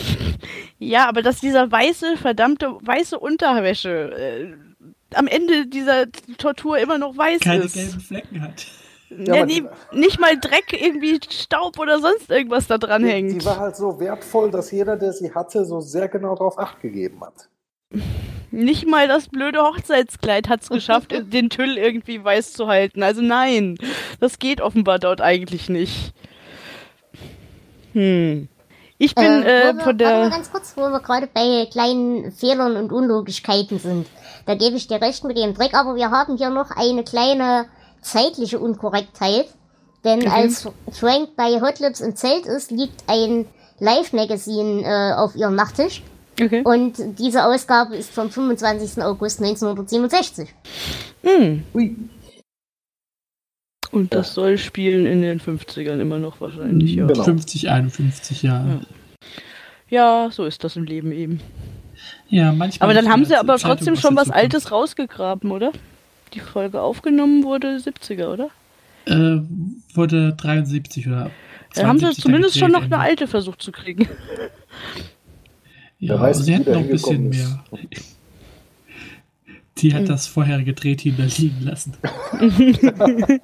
ja, 0.79 1.07
aber 1.07 1.21
dass 1.21 1.39
dieser 1.39 1.71
weiße, 1.71 2.17
verdammte, 2.17 2.77
weiße 2.81 3.19
Unterwäsche 3.19 4.11
äh, 4.17 5.15
am 5.15 5.27
Ende 5.27 5.67
dieser 5.67 6.11
Tortur 6.37 6.77
immer 6.79 6.97
noch 6.97 7.15
weiß 7.15 7.41
Keine 7.41 7.63
ist. 7.63 7.75
Keine 7.75 7.85
gelben 7.87 8.01
Flecken 8.01 8.41
hat. 8.41 8.67
Ja, 9.09 9.35
ja 9.35 9.45
nie, 9.45 9.63
nicht 9.93 10.19
mal 10.19 10.37
Dreck, 10.37 10.73
irgendwie 10.73 11.19
Staub 11.29 11.79
oder 11.79 11.99
sonst 11.99 12.29
irgendwas 12.29 12.67
da 12.67 12.77
dran 12.77 13.05
hängt. 13.05 13.41
Die 13.41 13.45
war 13.45 13.57
halt 13.57 13.75
so 13.75 13.99
wertvoll, 13.99 14.51
dass 14.51 14.71
jeder, 14.71 14.97
der 14.97 15.13
sie 15.13 15.33
hatte, 15.33 15.65
so 15.65 15.79
sehr 15.79 16.09
genau 16.09 16.35
darauf 16.35 16.59
Acht 16.59 16.81
gegeben 16.81 17.21
hat. 17.21 17.47
Nicht 18.51 18.87
mal 18.87 19.07
das 19.07 19.29
blöde 19.29 19.61
Hochzeitskleid 19.61 20.49
hat 20.49 20.61
es 20.61 20.69
geschafft, 20.69 21.11
den 21.33 21.49
Tüll 21.49 21.77
irgendwie 21.77 22.23
weiß 22.23 22.53
zu 22.53 22.67
halten. 22.67 23.01
Also 23.03 23.21
nein, 23.21 23.77
das 24.19 24.39
geht 24.39 24.61
offenbar 24.61 24.99
dort 24.99 25.21
eigentlich 25.21 25.69
nicht. 25.69 26.13
Hm. 27.93 28.49
Ich 28.99 29.13
bin 29.13 29.43
äh, 29.43 29.69
äh, 29.69 29.79
von 29.79 29.97
der. 29.97 30.29
ganz 30.29 30.51
kurz, 30.51 30.75
wo 30.75 30.81
wir 30.81 30.99
gerade 30.99 31.27
bei 31.31 31.67
kleinen 31.71 32.31
Fehlern 32.31 32.75
und 32.77 32.91
Unlogigkeiten 32.91 33.79
sind. 33.79 34.07
Da 34.47 34.55
gebe 34.55 34.75
ich 34.75 34.87
dir 34.87 34.99
recht 34.99 35.23
mit 35.23 35.37
dem 35.37 35.53
Dreck, 35.53 35.75
aber 35.75 35.95
wir 35.95 36.09
haben 36.09 36.37
hier 36.37 36.49
noch 36.49 36.71
eine 36.71 37.03
kleine 37.03 37.67
zeitliche 38.11 38.59
Unkorrektheit. 38.59 39.47
Denn 40.03 40.19
mhm. 40.19 40.31
als 40.31 40.67
Frank 40.91 41.35
bei 41.35 41.59
Hot 41.61 41.79
Lips 41.79 42.01
im 42.01 42.15
Zelt 42.15 42.45
ist, 42.45 42.71
liegt 42.71 43.03
ein 43.07 43.45
Live-Magazin 43.79 44.83
äh, 44.83 45.13
auf 45.15 45.35
ihrem 45.35 45.55
Nachttisch. 45.55 46.01
Okay. 46.39 46.61
Und 46.63 47.19
diese 47.19 47.45
Ausgabe 47.45 47.95
ist 47.95 48.11
vom 48.11 48.29
25. 48.29 49.03
August 49.03 49.41
1967. 49.41 50.53
Hm. 51.23 51.63
Ui. 51.73 51.95
Und 53.91 54.13
das 54.13 54.27
ja. 54.27 54.33
soll 54.33 54.57
spielen 54.57 55.05
in 55.05 55.21
den 55.21 55.39
50ern 55.39 55.99
immer 55.99 56.19
noch 56.19 56.39
wahrscheinlich, 56.39 56.93
ja. 56.93 57.07
Genau. 57.07 57.23
50, 57.23 57.69
51 57.69 58.43
Jahre. 58.43 58.81
Ja. 59.89 60.25
ja, 60.25 60.31
so 60.31 60.45
ist 60.45 60.63
das 60.63 60.75
im 60.75 60.83
Leben 60.83 61.11
eben. 61.11 61.41
Ja, 62.27 62.51
manchmal. 62.51 62.89
Aber 62.89 62.93
dann 62.93 63.11
haben 63.11 63.25
sie 63.25 63.35
aber 63.35 63.57
trotzdem 63.57 63.95
schon 63.95 64.15
was 64.15 64.29
Altes 64.29 64.71
rausgegraben, 64.71 65.51
oder? 65.51 65.71
Die 66.33 66.39
Folge 66.39 66.81
aufgenommen 66.81 67.43
wurde 67.43 67.77
70er, 67.77 68.27
oder? 68.27 68.49
Äh, 69.05 69.41
wurde 69.93 70.33
73 70.33 71.07
oder. 71.07 71.31
Da 71.73 71.87
haben 71.87 71.99
sie 71.99 72.11
zumindest 72.11 72.57
schon 72.57 72.71
noch 72.71 72.83
eine 72.83 72.99
alte 72.99 73.27
versucht 73.27 73.61
zu 73.61 73.71
kriegen. 73.71 74.07
Ja, 75.99 76.19
weiß, 76.19 76.39
sie 76.39 76.53
hätten 76.53 76.71
noch 76.71 76.79
ein 76.79 76.89
bisschen 76.89 77.29
mehr. 77.29 77.63
Die 79.77 79.93
hat 79.93 80.01
hm. 80.01 80.07
das 80.07 80.27
vorherige 80.27 80.73
Drehteam 80.73 81.15
da 81.17 81.25
liegen 81.25 81.61
lassen. 81.61 81.93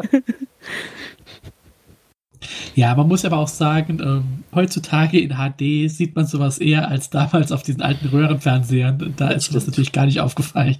ja, 2.75 2.95
man 2.95 3.07
muss 3.07 3.23
aber 3.23 3.37
auch 3.37 3.47
sagen, 3.47 3.99
ähm, 4.03 4.43
heutzutage 4.53 5.19
in 5.19 5.35
HD 5.35 5.91
sieht 5.91 6.15
man 6.15 6.25
sowas 6.25 6.57
eher 6.57 6.87
als 6.87 7.11
damals 7.11 7.51
auf 7.51 7.61
diesen 7.61 7.83
alten 7.83 8.07
Röhrenfernsehern. 8.07 9.13
Da 9.15 9.29
ist 9.29 9.53
das 9.53 9.67
natürlich 9.67 9.91
gar 9.91 10.07
nicht 10.07 10.21
aufgefallen. 10.21 10.77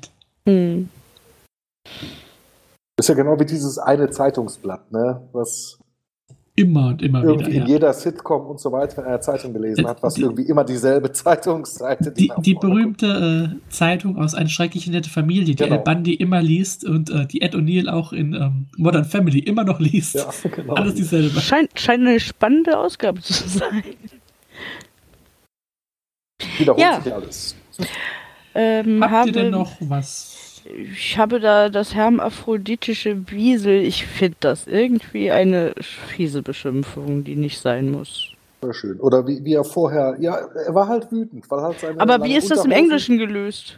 Hm. 0.48 0.90
Ist 2.98 3.10
ja 3.10 3.16
genau 3.16 3.40
wie 3.40 3.46
dieses 3.46 3.78
eine 3.80 4.10
Zeitungsblatt, 4.10 4.92
ne? 4.92 5.28
Was 5.34 5.80
immer 6.56 6.90
und 6.90 7.02
immer 7.02 7.24
irgendwie 7.24 7.48
wieder. 7.48 7.56
in 7.56 7.62
ja. 7.64 7.68
jeder 7.68 7.94
Sitcom 7.94 8.46
und 8.46 8.60
so 8.60 8.72
weiter 8.72 9.02
in 9.04 9.10
der 9.10 9.22
Zeitung 9.22 9.54
gelesen 9.54 9.88
hat, 9.88 10.04
was 10.04 10.14
die, 10.14 10.22
irgendwie 10.22 10.44
immer 10.44 10.64
dieselbe 10.64 11.12
Zeitungsseite. 11.14 12.12
Die, 12.12 12.32
die, 12.38 12.42
die 12.42 12.54
berühmte 12.54 13.52
äh, 13.52 13.72
Zeitung 13.72 14.18
aus 14.18 14.36
Eine 14.36 14.50
schreckliche 14.50 14.92
nette 14.92 15.10
Familie, 15.10 15.46
die 15.46 15.56
genau. 15.56 15.78
Al 15.78 15.82
Bundy 15.82 16.14
immer 16.14 16.42
liest 16.44 16.86
und 16.86 17.10
äh, 17.10 17.26
die 17.26 17.42
Ed 17.42 17.56
O'Neill 17.56 17.90
auch 17.90 18.14
in 18.14 18.34
ähm, 18.34 18.68
Modern 18.78 19.06
Family 19.06 19.40
immer 19.40 19.64
noch 19.64 19.80
liest. 19.80 20.16
Ja, 20.16 20.30
genau. 20.56 20.76
Alles 20.76 20.94
dieselbe. 20.94 21.40
Scheint, 21.42 21.72
scheint 21.80 22.06
eine 22.06 22.20
spannende 22.20 22.78
Ausgabe 22.78 23.22
zu 23.22 23.34
sein. 23.48 23.84
Wiederholt 26.60 26.82
ja. 26.82 27.02
sich 27.02 27.14
alles. 27.14 27.56
Ähm, 28.54 29.04
Habt 29.04 29.28
ihr 29.28 29.34
denn 29.34 29.52
noch 29.52 29.72
was 29.80 30.43
ich 30.66 31.18
habe 31.18 31.40
da 31.40 31.70
das 31.70 31.94
hermaphroditische 31.94 33.30
Wiesel. 33.30 33.82
Ich 33.82 34.06
finde 34.06 34.38
das 34.40 34.68
irgendwie 34.68 35.32
eine 35.32 35.74
fiese 35.82 36.42
Beschimpfung, 36.42 37.24
die 37.24 37.36
nicht 37.36 37.60
sein 37.60 37.92
muss. 37.92 38.30
Sehr 38.62 38.74
schön. 38.74 39.00
Oder 39.00 39.28
wie, 39.28 39.44
wie 39.44 39.54
er 39.54 39.64
vorher, 39.64 40.16
ja, 40.20 40.36
er 40.36 40.74
war 40.74 40.88
halt 40.88 41.12
wütend, 41.12 41.50
weil 41.50 41.62
halt 41.62 41.80
seine. 41.80 42.00
Aber 42.00 42.24
wie 42.24 42.36
ist 42.36 42.50
das 42.50 42.64
im 42.64 42.72
Englischen 42.72 43.18
gelöst? 43.18 43.78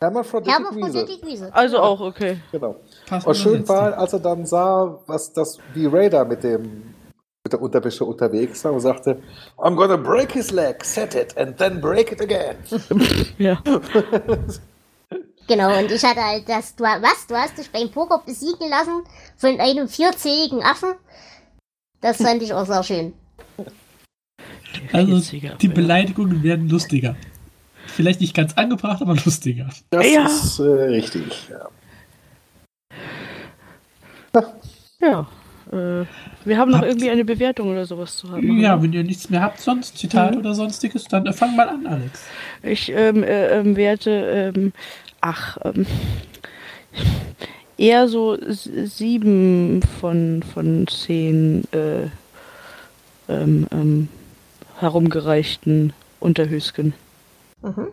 Hermaphroditic 0.00 1.26
Wiesel. 1.26 1.50
Also 1.52 1.78
auch, 1.78 2.00
okay. 2.00 2.38
Genau. 2.52 2.76
Was 3.08 3.38
schön 3.38 3.68
war, 3.68 3.98
als 3.98 4.14
er 4.14 4.20
dann 4.20 4.46
sah, 4.46 4.98
was 5.06 5.32
das, 5.32 5.58
wie 5.74 5.86
Raider 5.86 6.24
mit 6.24 6.42
dem 6.42 6.94
mit 7.44 7.52
der 7.54 7.60
Unterwäsche 7.62 8.04
unterwegs 8.04 8.64
war 8.64 8.72
und 8.72 8.80
sagte, 8.80 9.18
I'm 9.56 9.74
gonna 9.74 9.96
break 9.96 10.32
his 10.32 10.50
leg, 10.50 10.84
set 10.84 11.14
it 11.14 11.36
and 11.36 11.56
then 11.56 11.80
break 11.80 12.12
it 12.12 12.20
again. 12.20 12.56
ja. 13.38 13.62
Genau, 15.50 15.76
und 15.76 15.90
ich 15.90 16.04
hatte 16.04 16.24
halt 16.24 16.48
das, 16.48 16.76
du, 16.76 16.84
was, 16.84 17.26
du 17.26 17.34
hast 17.34 17.58
dich 17.58 17.68
beim 17.70 17.90
Poker 17.90 18.22
besiegen 18.24 18.70
lassen 18.70 19.02
von 19.36 19.58
einem 19.58 19.88
vierzähligen 19.88 20.62
Affen. 20.62 20.90
Das 22.00 22.18
fand 22.18 22.40
ich 22.40 22.54
auch 22.54 22.66
sehr 22.66 22.84
schön. 22.84 23.14
Also, 24.92 25.20
die 25.60 25.66
Beleidigungen 25.66 26.44
werden 26.44 26.68
lustiger. 26.68 27.16
Vielleicht 27.88 28.20
nicht 28.20 28.32
ganz 28.32 28.52
angebracht, 28.52 29.02
aber 29.02 29.16
lustiger. 29.16 29.68
Das 29.90 30.06
ja. 30.06 30.26
ist 30.26 30.60
äh, 30.60 30.62
richtig, 30.62 31.48
ja. 31.50 31.68
Ja. 35.00 35.26
Äh, 35.72 36.04
wir 36.44 36.58
haben 36.58 36.70
noch 36.70 36.78
habt, 36.78 36.88
irgendwie 36.88 37.10
eine 37.10 37.24
Bewertung 37.24 37.70
oder 37.70 37.86
sowas 37.86 38.16
zu 38.16 38.30
haben. 38.30 38.60
Ja, 38.60 38.74
oder? 38.74 38.84
wenn 38.84 38.92
ihr 38.92 39.02
nichts 39.02 39.30
mehr 39.30 39.42
habt, 39.42 39.60
sonst 39.60 39.98
Zitat 39.98 40.32
mhm. 40.32 40.38
oder 40.38 40.54
sonstiges, 40.54 41.04
dann 41.04 41.26
äh, 41.26 41.32
fang 41.32 41.56
mal 41.56 41.68
an, 41.68 41.86
Alex. 41.88 42.24
Ich 42.62 42.90
ähm, 42.92 43.24
äh, 43.24 43.58
ähm, 43.58 43.76
werte 43.76 44.52
ähm, 44.54 44.72
ach, 45.20 45.58
ähm, 45.64 45.86
eher 47.76 48.08
so 48.08 48.36
sieben 48.40 49.82
von, 50.00 50.42
von 50.42 50.86
zehn 50.86 51.64
äh, 51.72 52.06
ähm, 53.28 53.66
ähm, 53.70 54.08
herumgereichten 54.78 55.92
Unterhösken. 56.20 56.94
Mhm. 57.62 57.88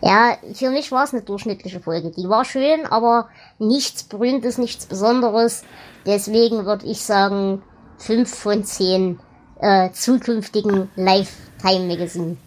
Ja, 0.00 0.38
für 0.54 0.70
mich 0.70 0.92
war 0.92 1.04
es 1.04 1.12
eine 1.12 1.22
durchschnittliche 1.22 1.80
Folge. 1.80 2.12
Die 2.12 2.28
war 2.28 2.44
schön, 2.44 2.86
aber 2.86 3.28
nichts 3.58 4.04
Berühmtes, 4.04 4.56
nichts 4.56 4.86
Besonderes. 4.86 5.64
Deswegen 6.06 6.66
würde 6.66 6.86
ich 6.86 7.00
sagen, 7.00 7.62
fünf 7.98 8.32
von 8.32 8.64
zehn 8.64 9.18
äh, 9.60 9.90
zukünftigen 9.90 10.88
Lifetime-Magazinen. 10.94 12.38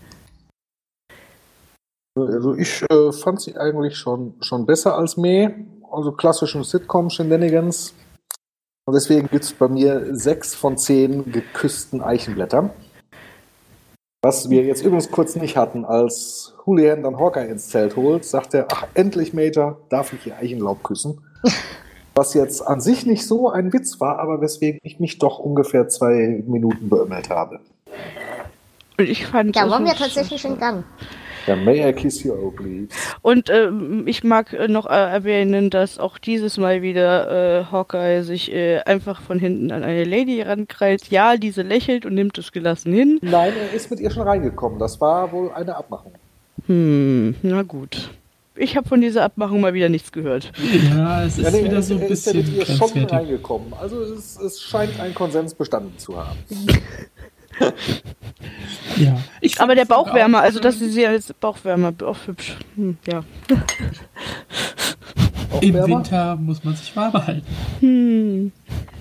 Also 2.15 2.56
ich 2.56 2.84
äh, 2.89 3.12
fand 3.13 3.41
sie 3.41 3.56
eigentlich 3.58 3.97
schon, 3.97 4.36
schon 4.41 4.65
besser 4.65 4.97
als 4.97 5.15
May, 5.15 5.65
also 5.89 6.12
klassischen 6.12 6.63
Sitcom-Shenanigans. 6.63 7.93
Und 8.86 8.93
deswegen 8.95 9.30
gibt 9.30 9.45
es 9.45 9.54
bei 9.54 9.67
mir 9.67 10.15
sechs 10.15 10.54
von 10.54 10.78
zehn 10.78 11.32
geküssten 11.32 12.02
Eichenblättern. 12.02 12.71
Was 14.24 14.50
wir 14.50 14.63
jetzt 14.63 14.84
übrigens 14.84 15.10
kurz 15.10 15.36
nicht 15.36 15.56
hatten, 15.58 15.86
als 15.86 16.54
Julian 16.67 17.02
dann 17.02 17.17
Hawkeye 17.17 17.47
ins 17.47 17.69
Zelt 17.69 17.95
holt, 17.95 18.26
sagt 18.26 18.54
er, 18.54 18.67
ach 18.71 18.86
endlich 18.93 19.34
Major, 19.34 19.80
darf 19.89 20.13
ich 20.13 20.28
ihr 20.28 20.38
Eichenlaub 20.38 20.84
küssen. 20.84 21.21
Was 22.13 22.34
jetzt 22.34 22.62
an 22.62 22.82
sich 22.82 23.06
nicht 23.06 23.26
so 23.26 23.50
ein 23.50 23.71
Witz 23.71 24.02
war, 24.02 24.19
aber 24.19 24.41
weswegen 24.41 24.80
ich 24.84 25.00
mich 25.00 25.17
doch 25.17 25.39
ungefähr 25.39 25.88
zwei 25.88 26.43
Minuten 26.45 26.89
beömmelt 26.89 27.30
habe. 27.30 27.62
Und 29.00 29.08
ich 29.08 29.26
fand. 29.26 29.56
Da 29.56 29.69
waren 29.69 29.86
wir 29.86 29.93
tatsächlich 29.93 30.43
in 30.43 30.60
Gang. 30.60 30.84
Ja, 31.47 31.56
may 31.56 31.89
I 31.89 31.93
kiss 31.93 32.23
you, 32.23 32.34
oh 32.34 32.51
please. 32.51 32.88
Und 33.21 33.49
äh, 33.49 33.69
ich 34.06 34.23
mag 34.23 34.54
äh, 34.54 34.67
noch 34.67 34.86
äh, 34.86 34.89
erwähnen, 34.89 35.69
dass 35.69 35.97
auch 35.97 36.17
dieses 36.17 36.58
Mal 36.58 36.82
wieder 36.82 37.62
äh, 37.62 37.65
Hawkeye 37.71 38.23
sich 38.23 38.51
äh, 38.54 38.80
einfach 38.80 39.21
von 39.21 39.39
hinten 39.39 39.71
an 39.71 39.84
eine 39.84 40.04
Lady 40.04 40.41
rankreilt. 40.41 41.10
Ja, 41.10 41.38
diese 41.38 41.62
lächelt 41.62 42.06
und 42.06 42.13
nimmt 42.13 42.38
es 42.38 42.51
gelassen 42.51 42.93
hin. 42.93 43.19
Nein, 43.21 43.54
er 43.60 43.73
ist 43.75 43.89
mit 43.89 43.99
ihr 43.99 44.12
schon 44.12 44.27
reingekommen. 44.27 44.80
Das 44.80 45.01
war 45.01 45.32
wohl 45.32 45.51
eine 45.51 45.75
Abmachung. 45.75 46.13
Hm, 46.67 47.36
na 47.41 47.63
gut. 47.63 48.12
Ich 48.56 48.75
habe 48.77 48.88
von 48.88 49.01
dieser 49.01 49.23
Abmachung 49.23 49.62
mal 49.62 49.73
wieder 49.73 49.89
nichts 49.89 50.12
gehört. 50.12 50.51
Ja, 50.93 51.23
es 51.23 51.38
ist 51.38 51.45
ja, 51.45 51.51
nee, 51.51 51.63
wieder 51.63 51.82
so 51.82 51.95
ein 51.95 52.08
bisschen. 52.08 52.39
Ist 52.39 52.49
ja 52.49 52.56
mit 52.58 52.69
ihr 52.69 52.75
schon 52.75 53.06
reingekommen. 53.06 53.73
Also 53.73 54.01
es, 54.04 54.38
es 54.39 54.62
scheint 54.62 54.99
ein 54.99 55.15
Konsens 55.15 55.56
bestanden 55.56 55.97
zu 55.97 56.17
haben. 56.17 56.38
ja. 58.97 59.17
Aber 59.57 59.75
der 59.75 59.85
Bauchwärmer, 59.85 60.41
also 60.41 60.59
das 60.59 60.81
ist 60.81 60.95
ja 60.95 61.09
als 61.09 61.33
Bauchwärmer 61.33 61.93
auch 62.03 62.17
hübsch. 62.25 62.57
Hm, 62.75 62.97
ja. 63.07 63.23
Im 65.61 65.73
Winter 65.73 66.35
muss 66.37 66.63
man 66.63 66.75
sich 66.75 66.95
warm 66.95 67.13
halten. 67.13 67.45
Hm. 67.79 68.51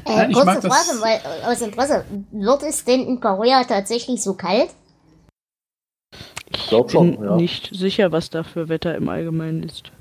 Äh, 0.04 0.32
kurze 0.32 0.62
Frage, 0.62 1.00
weil, 1.00 1.20
aus 1.46 1.60
Interesse, 1.60 2.04
wird 2.32 2.62
es 2.62 2.84
denn 2.84 3.06
in 3.06 3.20
Korea 3.20 3.64
tatsächlich 3.64 4.22
so 4.22 4.34
kalt? 4.34 4.70
Ich 6.52 6.66
glaube 6.68 6.90
schon, 6.90 7.22
ja. 7.22 7.36
nicht 7.36 7.70
sicher, 7.72 8.10
was 8.10 8.30
da 8.30 8.42
für 8.42 8.68
Wetter 8.68 8.94
im 8.96 9.08
Allgemeinen 9.08 9.62
ist. 9.62 9.92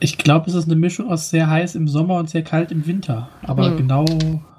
Ich 0.00 0.16
glaube, 0.16 0.48
es 0.48 0.54
ist 0.54 0.66
eine 0.66 0.76
Mischung 0.76 1.10
aus 1.10 1.30
sehr 1.30 1.50
heiß 1.50 1.74
im 1.74 1.88
Sommer 1.88 2.18
und 2.18 2.30
sehr 2.30 2.42
kalt 2.42 2.70
im 2.70 2.86
Winter. 2.86 3.28
Aber 3.42 3.66
hm. 3.66 3.76
genau 3.76 4.04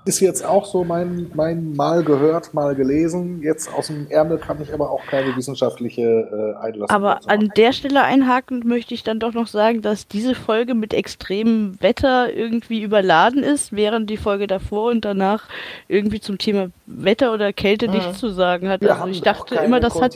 ist 0.10 0.20
jetzt 0.22 0.44
auch 0.44 0.66
so 0.66 0.84
mein, 0.84 1.30
mein 1.36 1.74
Mal 1.76 2.04
gehört, 2.04 2.56
mal 2.56 2.74
gelesen. 2.74 3.42
Jetzt 3.44 3.72
aus 3.72 3.88
dem 3.88 4.08
Ärmel 4.10 4.40
kann 4.40 4.60
ich 4.60 4.74
aber 4.74 4.90
auch 4.90 5.06
keine 5.06 5.36
wissenschaftliche 5.38 6.02
äh, 6.02 6.66
Einlassung. 6.66 6.90
Aber 6.90 7.20
an 7.28 7.52
der 7.56 7.74
Stelle 7.74 8.02
einhakend 8.02 8.66
möchte 8.66 8.96
ich 8.96 9.04
dann 9.04 9.20
doch 9.20 9.34
noch 9.34 9.46
sagen, 9.46 9.84
dass 9.84 10.08
diese 10.08 10.34
Folge 10.34 10.74
mit 10.74 10.96
extremem 10.96 11.80
Wetter 11.80 12.34
irgendwie 12.34 12.82
überladen 12.82 13.44
ist, 13.44 13.72
während 13.72 14.10
die 14.10 14.18
Folge 14.18 14.48
davor 14.48 14.90
und 14.90 15.06
danach 15.06 15.48
irgendwie 15.88 16.20
zum 16.20 16.40
Thema 16.40 16.72
Wetter 16.92 17.34
oder 17.34 17.54
Kälte 17.54 17.88
mhm. 17.88 17.96
nichts 17.96 18.20
zu 18.20 18.30
sagen 18.30 18.68
hat. 18.68 18.82
Wir 18.82 18.96
also 18.96 19.08
ich 19.08 19.22
dachte 19.22 19.56
immer, 19.56 19.80
das 19.80 20.02
hat. 20.02 20.16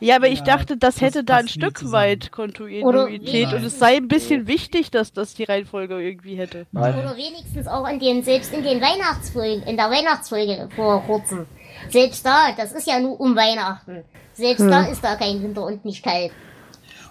Ja, 0.00 0.16
aber 0.16 0.28
ich 0.28 0.42
dachte, 0.42 0.76
das, 0.76 0.96
das 0.96 1.00
hätte 1.02 1.24
da 1.24 1.36
ein 1.36 1.48
Stück 1.48 1.90
weit 1.92 2.32
Kontinuität 2.32 3.52
und 3.52 3.64
es 3.64 3.78
sei 3.78 3.96
ein 3.96 4.08
bisschen 4.08 4.46
wichtig, 4.46 4.90
dass 4.90 5.12
das 5.12 5.34
die 5.34 5.44
Reihenfolge 5.44 6.00
irgendwie 6.00 6.36
hätte. 6.36 6.66
Nein. 6.72 6.94
Oder 6.94 7.16
wenigstens 7.16 7.66
auch 7.66 7.86
in 7.88 7.98
den, 7.98 8.22
selbst 8.22 8.52
in 8.54 8.62
den 8.62 8.80
Weihnachtsfolgen, 8.80 9.62
in 9.64 9.76
der 9.76 9.90
Weihnachtsfolge 9.90 10.68
vor 10.74 11.02
kurzem. 11.02 11.46
Selbst 11.90 12.24
da, 12.24 12.52
das 12.56 12.72
ist 12.72 12.86
ja 12.86 12.98
nur 12.98 13.20
um 13.20 13.36
Weihnachten. 13.36 14.04
Selbst 14.32 14.62
hm. 14.62 14.70
da 14.70 14.86
ist 14.86 15.04
da 15.04 15.16
kein 15.16 15.42
Winter 15.42 15.64
und 15.64 15.84
nicht 15.84 16.02
kalt. 16.02 16.32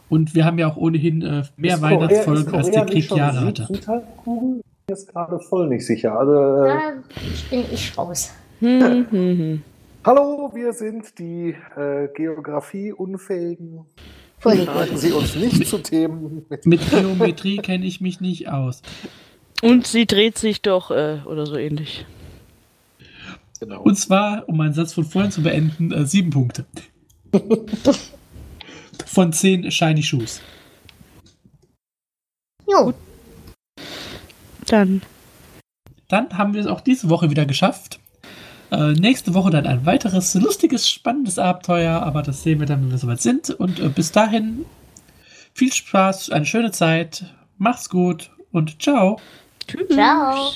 Und 0.09 0.33
wir 0.33 0.45
haben 0.45 0.57
ja 0.57 0.67
auch 0.67 0.77
ohnehin 0.77 1.21
äh, 1.21 1.43
mehr 1.57 1.75
ist 1.75 1.81
Weihnachtsfolgen 1.81 2.45
Korea, 2.45 2.57
als 2.59 2.71
der 2.71 2.85
Krieg 2.85 3.11
Jahre 3.11 3.41
hatte. 3.41 3.65
Südhalbkugel? 3.67 4.61
ist 4.89 5.11
gerade 5.11 5.37
voll 5.39 5.67
nicht 5.67 5.85
sicher. 5.85 6.17
Also, 6.17 6.31
äh, 6.31 6.67
da 6.67 6.93
bin 7.49 7.65
ich 7.73 7.97
raus. 7.97 8.31
Hallo, 8.59 10.51
wir 10.53 10.73
sind 10.73 11.19
die 11.19 11.55
äh, 11.75 12.07
Geografie-Unfähigen. 12.15 13.85
Fragen 14.39 14.97
Sie 14.97 15.11
uns 15.11 15.35
nicht 15.35 15.67
zu 15.67 15.77
Themen. 15.77 16.45
Mit, 16.49 16.65
mit 16.65 16.89
Geometrie 16.89 17.57
kenne 17.57 17.85
ich 17.85 18.01
mich 18.01 18.19
nicht 18.19 18.49
aus. 18.49 18.81
Und 19.61 19.85
sie 19.85 20.07
dreht 20.07 20.39
sich 20.39 20.61
doch 20.63 20.89
äh, 20.89 21.19
oder 21.25 21.45
so 21.45 21.55
ähnlich. 21.55 22.05
Genau. 23.59 23.81
Und 23.81 23.95
zwar, 23.95 24.49
um 24.49 24.57
meinen 24.57 24.73
Satz 24.73 24.93
von 24.93 25.03
vorhin 25.03 25.31
zu 25.31 25.43
beenden, 25.43 25.91
äh, 25.91 26.05
sieben 26.05 26.31
Punkte. 26.31 26.65
von 29.05 29.33
zehn 29.33 29.69
Shiny 29.69 30.01
Shoes. 30.01 30.41
Jo. 32.67 32.93
Dann. 34.65 35.01
dann 36.07 36.37
haben 36.37 36.53
wir 36.53 36.61
es 36.61 36.67
auch 36.67 36.81
diese 36.81 37.09
Woche 37.09 37.29
wieder 37.29 37.45
geschafft. 37.45 37.99
Äh, 38.71 38.93
nächste 38.93 39.33
Woche 39.33 39.49
dann 39.49 39.65
ein 39.65 39.85
weiteres 39.85 40.33
lustiges, 40.35 40.89
spannendes 40.89 41.39
Abenteuer, 41.39 42.01
aber 42.01 42.21
das 42.21 42.43
sehen 42.43 42.59
wir 42.59 42.67
dann, 42.67 42.83
wenn 42.83 42.91
wir 42.91 42.97
soweit 42.97 43.21
sind. 43.21 43.49
Und 43.49 43.79
äh, 43.79 43.89
bis 43.89 44.11
dahin 44.11 44.65
viel 45.53 45.71
Spaß, 45.71 46.31
eine 46.31 46.45
schöne 46.45 46.71
Zeit, 46.71 47.25
macht's 47.57 47.89
gut 47.89 48.29
und 48.51 48.81
ciao. 48.81 49.19
Tschüss. 49.67 49.87
Ciao. 49.89 50.51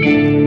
ciao. 0.00 0.43